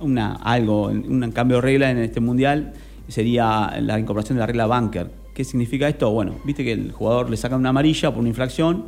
Una, 0.00 0.34
algo, 0.34 0.88
un 0.88 1.30
cambio 1.32 1.56
de 1.56 1.62
regla 1.62 1.90
en 1.90 1.96
este 1.96 2.20
mundial 2.20 2.74
sería 3.08 3.78
la 3.80 3.98
incorporación 3.98 4.36
de 4.36 4.40
la 4.40 4.46
regla 4.46 4.66
bunker, 4.66 5.22
¿Qué 5.34 5.44
significa 5.44 5.88
esto? 5.88 6.10
Bueno, 6.10 6.34
viste 6.44 6.62
que 6.62 6.72
el 6.72 6.92
jugador 6.92 7.30
le 7.30 7.38
saca 7.38 7.56
una 7.56 7.70
amarilla 7.70 8.10
por 8.10 8.20
una 8.20 8.28
infracción. 8.28 8.84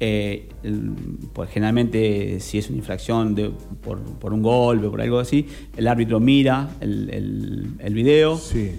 Eh, 0.00 0.48
el- 0.64 0.90
pues 1.32 1.48
generalmente, 1.50 2.40
si 2.40 2.58
es 2.58 2.68
una 2.68 2.78
infracción 2.78 3.36
de- 3.36 3.50
por, 3.84 4.00
por 4.00 4.32
un 4.32 4.42
golpe 4.42 4.88
o 4.88 4.90
por 4.90 5.00
algo 5.00 5.20
así, 5.20 5.46
el 5.76 5.86
árbitro 5.86 6.18
mira 6.18 6.70
el, 6.80 7.08
el- 7.10 7.66
el 7.78 7.94
video 7.94 8.36
Sí. 8.36 8.72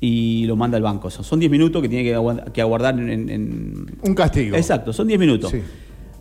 y 0.00 0.44
lo 0.46 0.56
manda 0.56 0.76
al 0.76 0.82
banco. 0.82 1.08
Son- 1.08 1.24
Son 1.24 1.38
10 1.38 1.52
minutos 1.52 1.80
que 1.82 1.88
tiene 1.88 2.04
que 2.52 2.60
aguardar 2.60 2.98
en- 2.98 3.28
en, 3.30 3.86
Un 4.02 4.14
castigo. 4.16 4.56
Exacto, 4.56 4.92
son 4.92 5.06
10 5.06 5.20
minutos. 5.20 5.52
Sí. 5.52 5.60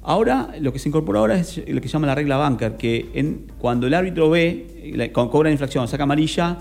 Ahora, 0.03 0.51
lo 0.61 0.71
que 0.71 0.77
se 0.77 0.89
incorpora 0.89 1.19
ahora 1.19 1.39
es 1.39 1.57
lo 1.67 1.81
que 1.81 1.87
se 1.87 1.93
llama 1.93 2.05
la 2.05 2.13
regla 2.15 2.37
bunker, 2.47 2.77
que 2.77 3.09
en- 3.15 3.47
cuando 3.57 3.87
el 3.87 3.95
árbitro 3.95 4.29
ve, 4.29 5.09
cobra 5.11 5.49
la 5.49 5.53
infracción, 5.53 5.87
saca 5.87 6.03
amarilla, 6.03 6.59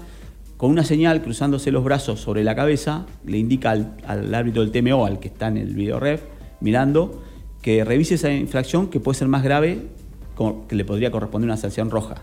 con 0.57 0.71
una 0.71 0.85
señal 0.85 1.23
cruzándose 1.23 1.71
los 1.71 1.85
brazos 1.85 2.21
sobre 2.21 2.43
la 2.45 2.55
cabeza, 2.55 3.07
le 3.27 3.39
indica 3.39 3.71
al, 3.73 3.95
al 4.07 4.35
árbitro 4.35 4.65
del 4.65 4.71
TMO, 4.73 5.05
al 5.05 5.19
que 5.19 5.29
está 5.29 5.49
en 5.49 5.59
el 5.59 5.75
video 5.75 6.01
ref, 6.01 6.23
mirando, 6.61 7.23
que 7.61 7.85
revise 7.85 8.15
esa 8.15 8.33
infracción 8.33 8.89
que 8.89 9.01
puede 9.01 9.19
ser 9.19 9.29
más 9.29 9.43
grave, 9.43 9.83
como 10.35 10.67
que 10.67 10.75
le 10.77 10.85
podría 10.85 11.11
corresponder 11.11 11.49
una 11.49 11.57
sanción 11.57 11.91
roja. 11.91 12.23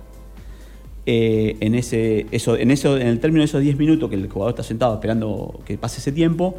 Eh, 1.06 1.58
en, 1.60 1.76
ese, 1.76 2.28
eso, 2.32 2.56
en, 2.58 2.72
eso, 2.72 2.98
en 2.98 3.08
el 3.08 3.20
término 3.20 3.42
de 3.42 3.46
esos 3.46 3.62
10 3.62 3.78
minutos 3.78 4.10
que 4.10 4.16
el 4.16 4.30
jugador 4.30 4.52
está 4.54 4.64
sentado 4.64 4.94
esperando 4.94 5.60
que 5.66 5.78
pase 5.78 6.00
ese 6.00 6.12
tiempo, 6.14 6.56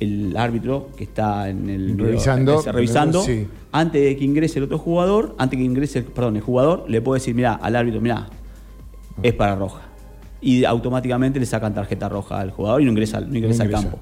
el 0.00 0.36
árbitro 0.36 0.88
que 0.96 1.04
está 1.04 1.48
en 1.48 1.68
el 1.68 1.92
video- 1.94 2.06
Revisando. 2.06 2.60
ese- 2.60 2.72
revisando 2.72 3.22
Sí. 3.22 3.46
antes 3.72 4.00
de 4.02 4.16
que 4.16 4.24
ingrese 4.24 4.58
el 4.60 4.66
otro 4.66 4.78
jugador, 4.78 5.34
antes 5.38 5.58
que 5.58 5.64
ingrese, 5.64 6.02
perdón, 6.02 6.36
el 6.36 6.42
jugador, 6.42 6.84
le 6.88 7.00
puede 7.02 7.20
decir, 7.20 7.34
mira, 7.34 7.54
al 7.54 7.74
árbitro, 7.76 8.00
mira, 8.00 8.28
es 9.22 9.32
para 9.34 9.56
roja. 9.56 9.82
Y 10.44 10.64
automáticamente 10.64 11.40
le 11.40 11.46
sacan 11.46 11.72
tarjeta 11.74 12.08
roja 12.08 12.38
al 12.40 12.50
jugador 12.50 12.82
y 12.82 12.84
no 12.84 12.90
ingresa, 12.90 13.20
no 13.20 13.36
ingresa 13.36 13.62
al 13.62 13.70
ingresa. 13.70 13.88
campo. 13.90 13.98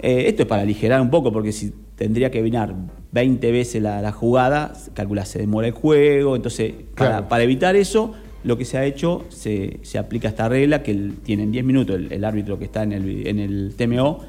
Eh, 0.00 0.24
esto 0.28 0.42
es 0.42 0.48
para 0.48 0.62
aligerar 0.62 1.00
un 1.00 1.10
poco, 1.10 1.32
porque 1.32 1.50
si 1.50 1.72
tendría 1.96 2.30
que 2.30 2.40
vinar 2.42 2.72
20 3.10 3.50
veces 3.50 3.82
la, 3.82 4.00
la 4.00 4.12
jugada, 4.12 4.72
calcula, 4.94 5.24
se 5.24 5.40
demora 5.40 5.66
el 5.66 5.72
juego. 5.72 6.36
Entonces, 6.36 6.72
para 6.94 7.42
evitar 7.42 7.74
eso, 7.74 8.12
lo 8.44 8.56
que 8.56 8.64
se 8.64 8.78
ha 8.78 8.84
hecho, 8.84 9.24
se, 9.30 9.80
se 9.82 9.98
aplica 9.98 10.28
esta 10.28 10.48
regla 10.48 10.84
que 10.84 10.92
el- 10.92 11.14
tienen 11.24 11.50
10 11.50 11.64
minutos 11.64 11.96
el, 11.96 12.12
el 12.12 12.24
árbitro 12.24 12.56
que 12.58 12.66
está 12.66 12.84
en 12.84 12.92
el, 12.92 13.26
en 13.26 13.40
el 13.40 13.74
TMO. 13.76 14.20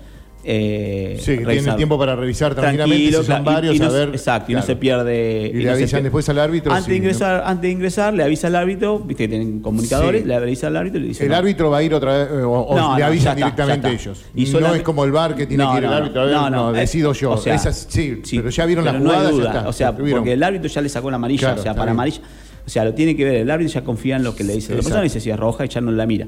Eh, 0.44 1.18
Sí, 1.20 1.38
que 1.38 1.46
tiene 1.46 1.70
el 1.70 1.76
tiempo 1.76 2.00
para 2.00 2.16
revisar 2.16 2.56
tranquilamente 2.56 3.08
si 3.08 3.12
son 3.14 3.26
claro, 3.26 3.42
y- 3.42 3.46
varios, 3.46 3.76
y 3.76 3.80
no, 3.80 3.86
a 3.86 3.90
ver, 3.90 4.10
Exacto, 4.10 4.52
y 4.52 4.56
no 4.56 4.60
claro. 4.62 4.68
se 4.68 4.76
pierde. 4.78 5.52
Y 5.54 5.58
le 5.58 5.66
no 5.66 5.72
avisan 5.74 6.04
después 6.04 6.30
al 6.30 6.40
árbitro, 6.40 6.72
Antes, 6.72 6.86
sí, 6.86 6.92
de 6.92 6.98
ingresar, 6.98 7.44
antes 7.46 7.62
de 7.64 7.70
ingresar, 7.72 8.14
le 8.14 8.24
avisa 8.24 8.48
al 8.48 8.56
árbitro, 8.56 9.00
viste 9.00 9.24
que 9.24 9.28
tienen 9.28 9.60
comunicadores, 9.60 10.22
Sí. 10.22 10.28
le 10.28 10.36
avisa 10.36 10.68
al 10.68 10.78
árbitro 10.78 11.00
y 11.00 11.02
le 11.04 11.08
dice. 11.10 11.24
El 11.26 11.30
no. 11.32 11.36
árbitro 11.36 11.70
va 11.70 11.78
a 11.80 11.84
ir 11.84 11.94
otra 11.94 12.18
vez, 12.18 12.28
eh, 12.32 12.42
o, 12.42 12.52
o 12.52 12.76
No, 12.78 12.96
le 12.96 13.02
no, 13.02 13.06
avisan 13.08 13.26
ya 13.38 13.46
directamente 13.46 13.88
ya 13.90 13.94
está. 13.96 14.02
ellos. 14.10 14.26
Y 14.34 14.46
no 14.46 14.76
es 14.76 14.82
como 14.82 15.04
el 15.04 15.12
bar 15.12 15.36
que 15.36 15.46
tiene 15.46 15.64
No, 15.64 15.72
que 15.74 15.78
ir 15.80 15.84
el 15.84 15.90
no, 15.90 15.96
árbitro. 15.98 16.22
A 16.22 16.26
ver, 16.26 16.34
no, 16.36 16.50
no, 16.50 16.56
no, 16.68 16.72
decido 16.74 17.14
yo. 17.14 17.32
o 17.32 17.38
sea, 17.38 17.56
Esas- 17.56 17.88
sí, 17.90 18.22
pero 18.32 18.50
ya 18.50 18.66
vieron 18.66 18.86
la 18.86 18.92
pero 18.92 19.04
no 19.04 19.10
hay 19.12 19.16
jugada, 19.18 19.30
ya 19.32 19.38
duda. 19.38 19.50
está. 19.58 19.70
O 19.70 19.74
sea, 19.74 19.96
porque 19.96 20.34
el 20.34 20.44
árbitro 20.44 20.70
ya 20.70 20.82
le 20.82 20.90
sacó 20.90 21.10
la 21.12 21.18
amarilla, 21.18 21.40
Claro, 21.40 21.60
o 21.60 21.64
sea, 21.64 21.74
para 21.76 21.92
amarilla. 21.92 22.22
O 22.66 22.70
sea, 22.72 22.86
lo 22.86 22.94
tiene 22.94 23.16
que 23.16 23.26
ver, 23.26 23.36
el 23.36 23.50
árbitro 23.50 23.74
ya 23.74 23.84
confía 23.84 24.16
en 24.18 24.24
lo 24.24 24.36
que 24.36 24.44
le 24.44 24.54
dice. 24.54 24.70
La 24.70 24.76
persona 24.76 24.96
Exacto. 24.98 25.04
dice 25.16 25.20
si 25.22 25.30
es 25.32 25.38
roja 25.38 25.66
y 25.66 25.70
ya 25.70 25.82
no 25.82 25.92
la 25.92 26.06
mira. 26.06 26.28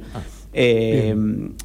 Eh, 0.54 1.16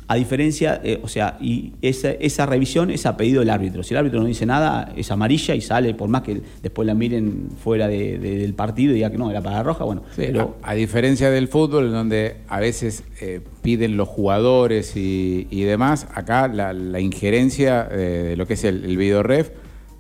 a 0.09 0.15
diferencia, 0.15 0.81
eh, 0.85 1.01
o 1.03 1.09
sea, 1.09 1.37
y 1.41 1.73
esa, 1.83 2.11
esa 2.13 2.47
revisión 2.47 2.91
es 2.91 3.05
a 3.07 3.17
pedido 3.17 3.41
del 3.41 3.51
árbitro. 3.51 3.83
Si 3.83 3.95
el 3.95 3.99
árbitro 3.99 4.21
no 4.21 4.27
dice 4.27 4.47
nada, 4.47 4.93
es 4.97 5.11
amarilla 5.11 5.55
y 5.55 5.61
sale, 5.61 5.95
por 5.95 6.09
más 6.09 6.23
que 6.23 6.41
después 6.63 6.87
la 6.87 6.95
miren 6.95 7.49
fuera 7.63 7.89
de- 7.89 8.19
de- 8.19 8.39
del 8.39 8.55
partido 8.55 8.93
y 8.93 8.97
diga 8.97 9.11
que 9.11 9.19
no, 9.19 9.31
era 9.31 9.41
para 9.43 9.63
roja, 9.63 9.85
bueno. 9.85 10.03
Sí, 10.11 10.23
pero, 10.27 10.57
a, 10.63 10.71
a 10.71 10.75
diferencia 10.75 11.31
del 11.31 11.49
fútbol, 11.49 11.91
donde 11.91 12.37
a 12.49 12.61
veces 12.61 13.03
eh, 13.21 13.41
piden 13.63 13.97
los 13.97 14.09
jugadores 14.09 14.97
y, 14.97 15.49
y 15.51 15.63
demás, 15.63 16.07
acá 16.15 16.47
la, 16.49 16.73
la 16.73 17.01
injerencia 17.01 17.89
eh, 17.91 17.97
de 18.31 18.37
lo 18.37 18.47
que 18.47 18.55
es 18.55 18.65
el, 18.65 18.85
el 18.85 18.97
video 18.97 19.23
ref 19.23 19.51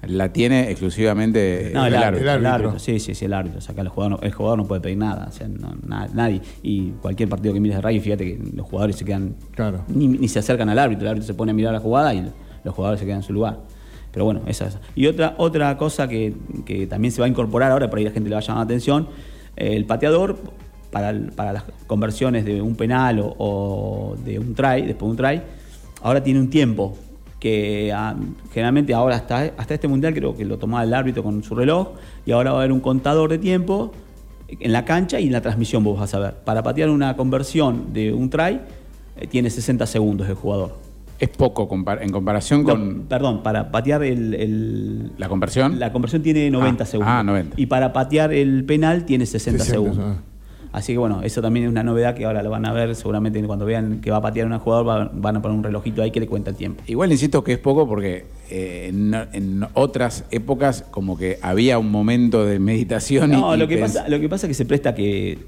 la 0.02 0.32
tiene 0.32 0.70
exclusivamente 0.70 1.70
No, 1.74 1.86
el, 1.86 1.94
el 1.94 2.02
árbitro, 2.02 2.30
el 2.32 2.38
el 2.38 2.46
árbitro. 2.46 2.68
árbitro, 2.70 2.78
sí, 2.78 3.00
sí, 3.00 3.14
sí, 3.14 3.24
el 3.24 3.32
árbitro. 3.32 3.58
O 3.58 3.60
sea, 3.62 3.72
acá 3.72 3.82
el 3.82 3.88
jugador, 3.88 4.20
no, 4.20 4.26
el 4.26 4.32
jugador 4.32 4.58
no 4.58 4.64
puede 4.66 4.80
pedir 4.80 4.98
nada, 4.98 5.26
o 5.28 5.32
sea, 5.32 5.48
no, 5.48 5.74
na- 5.86 6.08
nadie. 6.12 6.40
Y 6.62 6.90
cualquier 7.02 7.28
partido 7.28 7.52
que 7.54 7.60
mires 7.60 7.76
de 7.76 7.82
rugby, 7.82 8.00
fíjate 8.00 8.24
que 8.24 8.50
los 8.54 8.66
jugadores 8.66 8.96
se 8.96 9.04
quedan, 9.04 9.34
Claro. 9.52 9.84
ni, 9.88 10.06
ni 10.08 10.28
se 10.28 10.38
acercan 10.38 10.68
al 10.68 10.78
árbitro, 10.78 11.02
el 11.06 11.10
árbitro 11.10 11.26
se 11.26 11.34
pone 11.34 11.50
a 11.52 11.54
mirar 11.54 11.72
la 11.72 11.80
jugada 11.80 12.14
y 12.14 12.30
los 12.62 12.74
jugadores 12.74 13.00
se 13.00 13.06
quedan 13.06 13.18
en 13.20 13.24
su 13.24 13.32
lugar. 13.32 13.58
Pero 14.12 14.24
bueno, 14.24 14.42
esa 14.46 14.66
es. 14.66 14.78
Y 14.94 15.06
otra, 15.08 15.34
otra 15.38 15.76
cosa 15.76 16.08
que, 16.08 16.34
que 16.64 16.86
también 16.86 17.12
se 17.12 17.20
va 17.20 17.26
a 17.26 17.28
incorporar 17.28 17.72
ahora, 17.72 17.90
por 17.90 17.98
ahí 17.98 18.04
la 18.04 18.12
gente 18.12 18.28
le 18.30 18.34
va 18.34 18.40
a 18.40 18.44
llamar 18.44 18.60
la 18.60 18.64
atención, 18.64 19.08
el 19.56 19.84
pateador, 19.86 20.38
para, 20.92 21.10
el- 21.10 21.32
para 21.32 21.52
las 21.52 21.64
conversiones 21.86 22.44
de 22.44 22.62
un 22.62 22.76
penal 22.76 23.18
o, 23.18 23.34
o 23.38 24.16
de 24.24 24.38
un 24.38 24.54
try, 24.54 24.82
después 24.82 25.00
de 25.00 25.10
un 25.10 25.16
try, 25.16 25.42
ahora 26.02 26.22
tiene 26.22 26.38
un 26.40 26.48
tiempo 26.48 26.96
que 27.50 27.92
ah, 27.94 28.16
generalmente 28.52 28.92
ahora 28.92 29.14
hasta, 29.16 29.52
hasta 29.56 29.74
este 29.74 29.86
mundial 29.86 30.12
creo 30.14 30.36
que 30.36 30.44
lo 30.44 30.58
tomaba 30.58 30.82
el 30.82 30.92
árbitro 30.92 31.22
con 31.22 31.42
su 31.44 31.54
reloj 31.54 31.90
y 32.24 32.32
ahora 32.32 32.50
va 32.50 32.58
a 32.58 32.60
haber 32.62 32.72
un 32.72 32.80
contador 32.80 33.30
de 33.30 33.38
tiempo 33.38 33.92
en 34.48 34.72
la 34.72 34.84
cancha 34.84 35.20
y 35.20 35.26
en 35.26 35.32
la 35.32 35.40
transmisión 35.40 35.84
vos 35.84 35.98
vas 36.00 36.12
a 36.14 36.18
ver. 36.18 36.34
Para 36.44 36.62
patear 36.64 36.90
una 36.90 37.16
conversión 37.16 37.92
de 37.92 38.12
un 38.12 38.30
try 38.30 38.60
eh, 39.16 39.26
tiene 39.28 39.48
60 39.50 39.86
segundos 39.86 40.28
el 40.28 40.34
jugador. 40.34 40.74
Es 41.18 41.28
poco 41.30 41.68
compar- 41.68 42.02
en 42.02 42.10
comparación 42.10 42.62
con 42.64 42.98
No, 42.98 43.04
perdón, 43.08 43.42
para 43.42 43.70
patear 43.70 44.02
el, 44.02 44.34
el- 44.34 45.12
la 45.16 45.28
conversión. 45.28 45.78
la 45.78 45.92
conversión 45.92 46.22
tiene 46.22 46.50
90 46.50 46.82
Ah, 46.82 46.86
segundos. 46.86 47.14
ah, 47.16 47.22
90. 47.22 47.54
Y 47.60 47.66
para 47.66 47.92
patear 47.92 48.32
el 48.32 48.64
penal 48.64 49.04
tiene 49.04 49.24
60, 49.24 49.64
60, 49.64 49.64
segundos. 49.94 50.16
ah. 50.18 50.22
Así 50.76 50.92
que 50.92 50.98
bueno, 50.98 51.22
eso 51.22 51.40
también 51.40 51.64
es 51.64 51.70
una 51.72 51.82
novedad 51.82 52.14
que 52.14 52.26
ahora 52.26 52.42
lo 52.42 52.50
van 52.50 52.66
a 52.66 52.72
ver. 52.74 52.94
Seguramente 52.94 53.42
cuando 53.44 53.64
vean 53.64 54.02
que 54.02 54.10
va 54.10 54.18
a 54.18 54.20
patear 54.20 54.46
un 54.46 54.58
jugador 54.58 54.86
va- 54.86 55.10
van 55.10 55.36
a 55.36 55.40
poner 55.40 55.56
un 55.56 55.64
relojito 55.64 56.02
ahí 56.02 56.10
que 56.10 56.20
le 56.20 56.26
cuenta 56.26 56.50
el 56.50 56.56
tiempo. 56.56 56.82
Igual 56.86 57.10
insisto 57.10 57.42
que 57.42 57.54
es 57.54 57.58
poco 57.58 57.88
porque 57.88 58.26
eh, 58.50 58.88
en, 58.90 59.14
en 59.32 59.66
otras 59.72 60.26
épocas 60.30 60.84
como 60.90 61.16
que 61.16 61.38
había 61.40 61.78
un 61.78 61.90
momento 61.90 62.44
de 62.44 62.58
meditación 62.58 63.30
No, 63.30 63.54
y 63.54 63.58
lo 63.58 63.66
que, 63.66 63.78
pasa, 63.78 64.06
lo 64.06 64.20
que 64.20 64.28
pasa 64.28 64.46
es 64.46 64.48
que 64.50 64.54
se 64.54 64.66
presta 64.66 64.94
que 64.94 65.38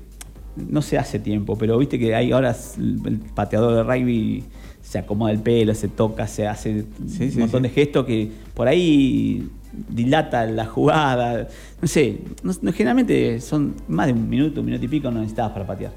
no 0.57 0.81
se 0.81 0.97
hace 0.97 1.19
tiempo, 1.19 1.59
pero 1.59 1.77
viste 1.77 1.99
que 1.99 2.15
hay 2.15 2.33
ahora 2.33 2.57
el 2.79 3.21
pateador 3.35 3.75
de 3.75 3.83
rugby 3.83 4.45
se 4.81 4.99
acomoda 4.99 5.31
el 5.31 5.41
pelo, 5.41 5.75
se 5.75 5.89
toca, 5.89 6.27
se 6.27 6.47
hace 6.47 6.87
Sí, 7.07 7.25
un 7.25 7.31
sí, 7.33 7.39
montón 7.39 7.63
sí. 7.65 7.69
de 7.69 7.75
gestos 7.75 8.07
que 8.07 8.31
por 8.55 8.67
ahí 8.67 9.47
dilata 9.73 10.45
la 10.47 10.67
jugada. 10.67 11.49
No 11.81 11.89
sé, 11.89 12.19
no- 12.43 12.53
no- 12.63 12.73
generalmente 12.73 13.41
son 13.41 13.75
más 13.89 14.07
de 14.07 14.13
un 14.13 14.29
minuto, 14.29 14.61
un 14.61 14.67
minuto 14.67 14.85
y 14.85 14.89
pico 14.89 15.11
no 15.11 15.19
necesitabas 15.21 15.53
para 15.53 15.67
patear. 15.67 15.93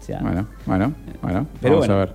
O 0.00 0.02
sea, 0.06 0.20
Bueno, 0.20 0.46
bueno, 0.66 0.92
bueno. 1.20 1.46
Pero 1.60 1.74
vamos 1.74 1.88
bueno. 1.88 1.94
a 2.02 2.04
ver. 2.06 2.14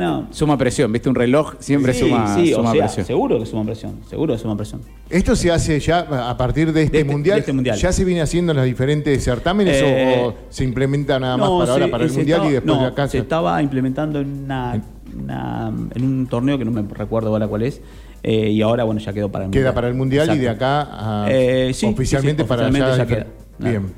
No. 0.00 0.26
Suma 0.32 0.58
presión, 0.58 0.90
¿viste? 0.90 1.08
Un 1.08 1.14
reloj 1.14 1.54
siempre 1.60 1.92
sí, 1.92 2.00
suma, 2.00 2.34
sí, 2.34 2.52
suma 2.52 2.70
o 2.70 2.72
sea, 2.72 2.82
presión. 2.86 3.06
seguro 3.06 3.38
que 3.38 3.46
suma 3.46 3.64
presión, 3.64 4.00
seguro 4.10 4.32
que 4.34 4.38
suma 4.40 4.56
presión. 4.56 4.80
Esto 5.08 5.36
se 5.36 5.52
hace 5.52 5.78
ya 5.78 6.00
a 6.28 6.36
partir 6.36 6.72
de 6.72 6.82
este, 6.84 6.96
De 6.96 7.02
este- 7.02 7.12
mundial. 7.12 7.36
de 7.36 7.40
este 7.40 7.52
mundial. 7.52 7.76
¿Ya 7.76 7.92
se 7.92 8.04
viene 8.04 8.20
haciendo 8.20 8.50
en 8.52 8.56
los 8.56 8.66
diferentes 8.66 9.22
certámenes 9.22 9.80
Eh, 9.80 10.20
o, 10.20 10.28
o 10.30 10.34
se 10.48 10.64
implementa 10.64 11.20
nada 11.20 11.36
más 11.36 11.48
No, 11.48 11.58
para 11.60 11.72
ahora, 11.72 11.88
para 11.88 12.04
el 12.04 12.10
mundial 12.10 12.38
estaba- 12.38 12.50
y 12.50 12.52
después 12.54 12.76
no, 12.76 12.82
de 12.82 12.88
acá? 12.88 13.06
Se 13.08 13.18
estaba 13.18 13.62
implementando 13.62 14.18
en, 14.20 14.44
una, 14.44 14.82
una- 15.16 15.72
en 15.94 16.02
un 16.04 16.26
torneo 16.26 16.58
que 16.58 16.64
no 16.64 16.72
me 16.72 16.82
recuerdo 16.82 17.28
ahora 17.28 17.46
cuál 17.46 17.62
es. 17.62 17.80
Eh, 18.22 18.50
y 18.50 18.62
ahora, 18.62 18.84
bueno, 18.84 19.00
ya 19.00 19.12
quedó 19.12 19.30
para 19.30 19.44
el 19.46 19.50
Queda 19.50 19.60
mundial. 19.60 19.74
para 19.74 19.88
el 19.88 19.94
mundial 19.94 20.34
y 20.34 20.38
de 20.38 20.48
acá 20.48 20.88
a- 21.24 21.26
Eh, 21.30 21.70
sí, 21.74 21.86
oficialmente 21.86 22.42
sí, 22.42 22.46
sí, 22.46 22.48
para 22.48 22.62
oficialmente 22.68 23.02
allá. 23.02 23.04
ya 23.04 23.16
queda. 23.16 23.26
Bien. 23.60 23.92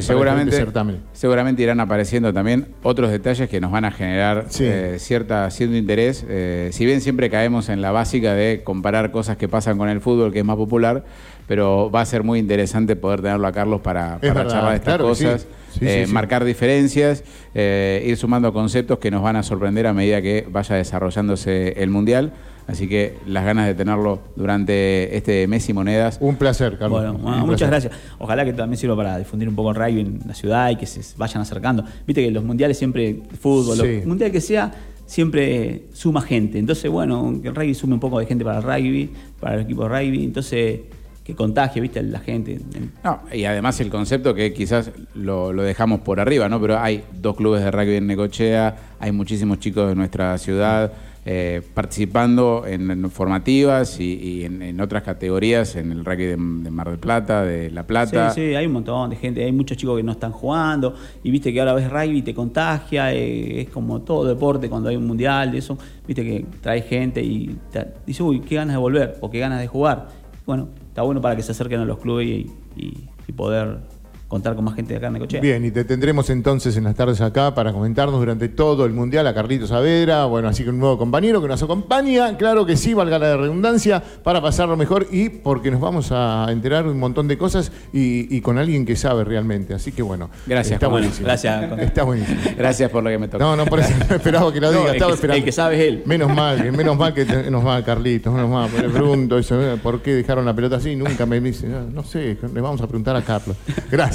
Seguramente, 0.00 0.66
seguramente 1.12 1.62
irán 1.62 1.80
apareciendo 1.80 2.32
también 2.32 2.68
otros 2.82 3.10
detalles 3.10 3.48
que 3.48 3.60
nos 3.60 3.70
van 3.70 3.84
a 3.84 3.90
generar 3.90 4.46
Sí. 4.48 4.64
eh, 4.66 4.96
cierta, 4.98 5.50
cierto 5.50 5.76
interés. 5.76 6.24
Eh, 6.28 6.70
si 6.72 6.86
bien 6.86 7.00
siempre 7.02 7.28
caemos 7.28 7.68
en 7.68 7.82
la 7.82 7.90
básica 7.90 8.32
de 8.34 8.62
comparar 8.64 9.10
cosas 9.10 9.36
que 9.36 9.48
pasan 9.48 9.76
con 9.76 9.88
el 9.90 10.00
fútbol, 10.00 10.32
que 10.32 10.38
es 10.38 10.44
más 10.44 10.56
popular, 10.56 11.04
pero 11.46 11.90
va 11.90 12.00
a 12.00 12.06
ser 12.06 12.22
muy 12.22 12.38
interesante 12.38 12.96
poder 12.96 13.20
tenerlo 13.20 13.46
a 13.46 13.52
Carlos 13.52 13.80
para, 13.82 14.14
Es 14.14 14.20
para 14.28 14.34
verdad, 14.34 14.50
charlar 14.50 14.70
de 14.70 14.76
estas 14.76 14.94
claro 14.96 15.08
que 15.10 15.14
sí. 15.14 15.24
cosas, 15.24 15.40
Sí, 15.42 15.48
sí, 15.78 15.86
eh, 15.86 16.04
sí. 16.06 16.12
marcar 16.12 16.44
diferencias, 16.44 17.24
eh, 17.54 18.04
ir 18.06 18.16
sumando 18.16 18.52
conceptos 18.52 18.98
que 18.98 19.10
nos 19.10 19.22
van 19.22 19.36
a 19.36 19.42
sorprender 19.42 19.86
a 19.86 19.92
medida 19.92 20.20
que 20.22 20.46
vaya 20.50 20.76
desarrollándose 20.76 21.74
el 21.82 21.90
Mundial. 21.90 22.32
Así 22.68 22.88
que 22.88 23.14
las 23.28 23.44
ganas 23.44 23.66
de 23.68 23.74
tenerlo 23.74 24.18
durante 24.34 25.16
este 25.16 25.46
mes 25.46 25.68
y 25.68 25.72
monedas. 25.72 26.18
Un 26.20 26.34
placer, 26.34 26.76
Carlos. 26.76 27.00
Bueno, 27.00 27.38
muchas 27.46 27.68
placer. 27.68 27.68
gracias. 27.68 27.92
Ojalá 28.18 28.44
que 28.44 28.52
también 28.52 28.76
sirva 28.76 28.96
para 28.96 29.18
difundir 29.18 29.48
un 29.48 29.54
poco 29.54 29.70
el 29.70 29.76
rugby 29.76 30.00
en 30.00 30.20
la 30.26 30.34
ciudad 30.34 30.70
y 30.70 30.76
que 30.76 30.84
se 30.86 31.00
vayan 31.16 31.42
acercando. 31.42 31.84
Viste 32.06 32.24
que 32.24 32.30
los 32.32 32.42
mundiales 32.42 32.76
siempre, 32.76 33.22
fútbol, 33.40 33.76
Sí. 33.76 34.00
lo 34.00 34.08
mundial 34.08 34.32
que 34.32 34.40
sea, 34.40 34.72
siempre 35.06 35.82
suma 35.92 36.20
gente. 36.22 36.58
Entonces, 36.58 36.90
bueno, 36.90 37.38
que 37.40 37.46
el 37.48 37.54
rugby 37.54 37.72
sume 37.74 37.94
un 37.94 38.00
poco 38.00 38.18
de 38.18 38.26
gente 38.26 38.44
para 38.44 38.58
el 38.58 38.64
rugby, 38.64 39.10
para 39.38 39.54
el 39.54 39.60
equipo 39.60 39.84
de 39.84 39.88
rugby. 39.88 40.24
Entonces, 40.24 40.80
que 41.26 41.34
contagie, 41.34 41.80
viste, 41.80 42.02
la 42.02 42.20
gente. 42.20 42.60
No, 43.02 43.20
y 43.32 43.44
además 43.44 43.80
el 43.80 43.90
concepto 43.90 44.34
que 44.34 44.52
quizás 44.52 44.92
lo, 45.14 45.52
lo, 45.52 45.62
dejamos 45.62 46.00
por 46.00 46.20
arriba, 46.20 46.48
¿no? 46.48 46.60
Pero 46.60 46.78
hay 46.78 47.02
dos 47.20 47.36
clubes 47.36 47.64
de 47.64 47.70
rugby 47.70 47.96
en 47.96 48.06
Necochea, 48.06 48.76
hay 49.00 49.10
muchísimos 49.10 49.58
chicos 49.58 49.88
de 49.88 49.96
nuestra 49.96 50.38
ciudad 50.38 50.92
eh, 51.28 51.60
participando 51.74 52.62
en, 52.68 53.10
formativas 53.10 53.98
y, 53.98 54.44
en, 54.44 54.80
otras 54.80 55.02
categorías, 55.02 55.74
en 55.74 55.90
el 55.90 56.04
rugby 56.04 56.26
de, 56.26 56.36
Mar 56.36 56.88
del 56.88 57.00
Plata, 57.00 57.42
de 57.42 57.68
La 57.72 57.84
Plata. 57.84 58.30
Sí, 58.30 58.42
sí, 58.42 58.54
hay 58.54 58.66
un 58.66 58.74
montón 58.74 59.10
de 59.10 59.16
gente, 59.16 59.42
hay 59.42 59.50
muchos 59.50 59.76
chicos 59.76 59.96
que 59.96 60.04
no 60.04 60.12
están 60.12 60.30
jugando, 60.30 60.94
y 61.24 61.32
viste 61.32 61.52
que 61.52 61.58
ahora 61.58 61.74
ves 61.74 61.90
rugby 61.90 62.18
y 62.18 62.22
te 62.22 62.32
contagia, 62.32 63.12
eh, 63.12 63.62
es 63.62 63.70
como 63.70 64.02
todo 64.02 64.24
deporte 64.24 64.68
cuando 64.68 64.88
hay 64.88 64.94
un 64.94 65.04
mundial, 65.08 65.50
de 65.50 65.58
eso, 65.58 65.76
viste 66.06 66.22
que 66.22 66.46
trae 66.60 66.82
gente 66.82 67.20
y 67.20 67.58
te, 67.72 67.84
dice, 68.06 68.22
uy, 68.22 68.38
qué 68.38 68.54
ganas 68.54 68.74
de 68.74 68.78
volver, 68.78 69.16
o 69.20 69.28
qué 69.28 69.40
ganas 69.40 69.58
de 69.58 69.66
jugar. 69.66 70.06
Bueno, 70.46 70.68
está 70.96 71.02
bueno 71.02 71.20
para 71.20 71.36
que 71.36 71.42
se 71.42 71.52
acerquen 71.52 71.80
a 71.80 71.84
los 71.84 71.98
clubes 71.98 72.46
y 72.74 73.32
poder 73.32 73.80
contar 74.28 74.56
con 74.56 74.64
más 74.64 74.74
gente 74.74 74.92
de 74.92 74.98
acá 74.98 75.06
en 75.06 75.14
Necochea. 75.14 75.40
Bien, 75.40 75.64
y 75.64 75.70
te 75.70 75.84
tendremos 75.84 76.30
entonces 76.30 76.76
en 76.76 76.84
las 76.84 76.96
tardes 76.96 77.20
acá 77.20 77.54
para 77.54 77.72
comentarnos 77.72 78.18
durante 78.18 78.48
todo 78.48 78.84
el 78.84 78.92
Mundial 78.92 79.26
a 79.26 79.34
Carlitos 79.34 79.68
Saavedra, 79.68 80.24
bueno, 80.24 80.48
así 80.48 80.64
que 80.64 80.70
un 80.70 80.80
nuevo 80.80 80.98
compañero 80.98 81.40
que 81.40 81.48
nos 81.48 81.62
acompaña, 81.62 82.36
claro 82.36 82.66
que 82.66 82.76
sí, 82.76 82.92
valga 82.92 83.18
la 83.18 83.36
redundancia, 83.36 84.02
para 84.24 84.40
pasarlo 84.40 84.76
mejor 84.76 85.06
y 85.10 85.28
porque 85.28 85.70
nos 85.70 85.80
vamos 85.80 86.10
a 86.10 86.46
enterar 86.50 86.86
un 86.86 86.98
montón 86.98 87.28
de 87.28 87.38
cosas 87.38 87.70
y, 87.92 88.40
con 88.40 88.58
alguien 88.58 88.84
que 88.84 88.96
sabe 88.96 89.24
realmente. 89.24 89.74
Así 89.74 89.92
que 89.92 90.02
bueno, 90.02 90.30
gracias. 90.46 90.74
Está 90.74 90.88
buenísimo. 90.88 91.26
Gracias. 91.26 91.78
Está 91.80 92.02
buenísimo. 92.02 92.40
Gracias 92.56 92.90
por 92.90 93.02
lo 93.02 93.10
que 93.10 93.18
me 93.18 93.28
tocó. 93.28 93.44
No, 93.44 93.56
no, 93.56 93.66
por 93.66 93.80
eso 93.80 93.92
esperaba 94.10 94.52
que 94.52 94.60
lo 94.60 94.70
diga. 94.72 94.92
estaba 94.92 95.12
esperando. 95.14 95.38
El 95.38 95.44
que 95.44 95.52
sabe 95.52 95.76
es 95.76 95.88
él. 95.88 96.02
Menos 96.06 96.34
mal, 96.34 96.70
menos 96.72 96.96
mal 96.96 97.14
que 97.14 97.24
nos 97.24 97.66
va 97.66 97.82
Carlitos, 97.84 98.32
menos 98.32 98.50
mal. 98.50 98.70
Le 98.80 98.88
pregunto 98.88 99.38
eso, 99.38 99.58
¿por 99.82 100.02
qué 100.02 100.14
dejaron 100.14 100.44
la 100.44 100.54
pelota 100.54 100.76
así? 100.76 100.96
Nunca 100.96 101.26
me 101.26 101.40
dice, 101.40 101.68
no 101.68 102.02
sé, 102.02 102.36
le 102.52 102.60
vamos 102.60 102.80
a 102.80 102.86
preguntar 102.86 103.16
a 103.16 103.22
Carlos. 103.22 103.56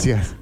Gracias. 0.03 0.35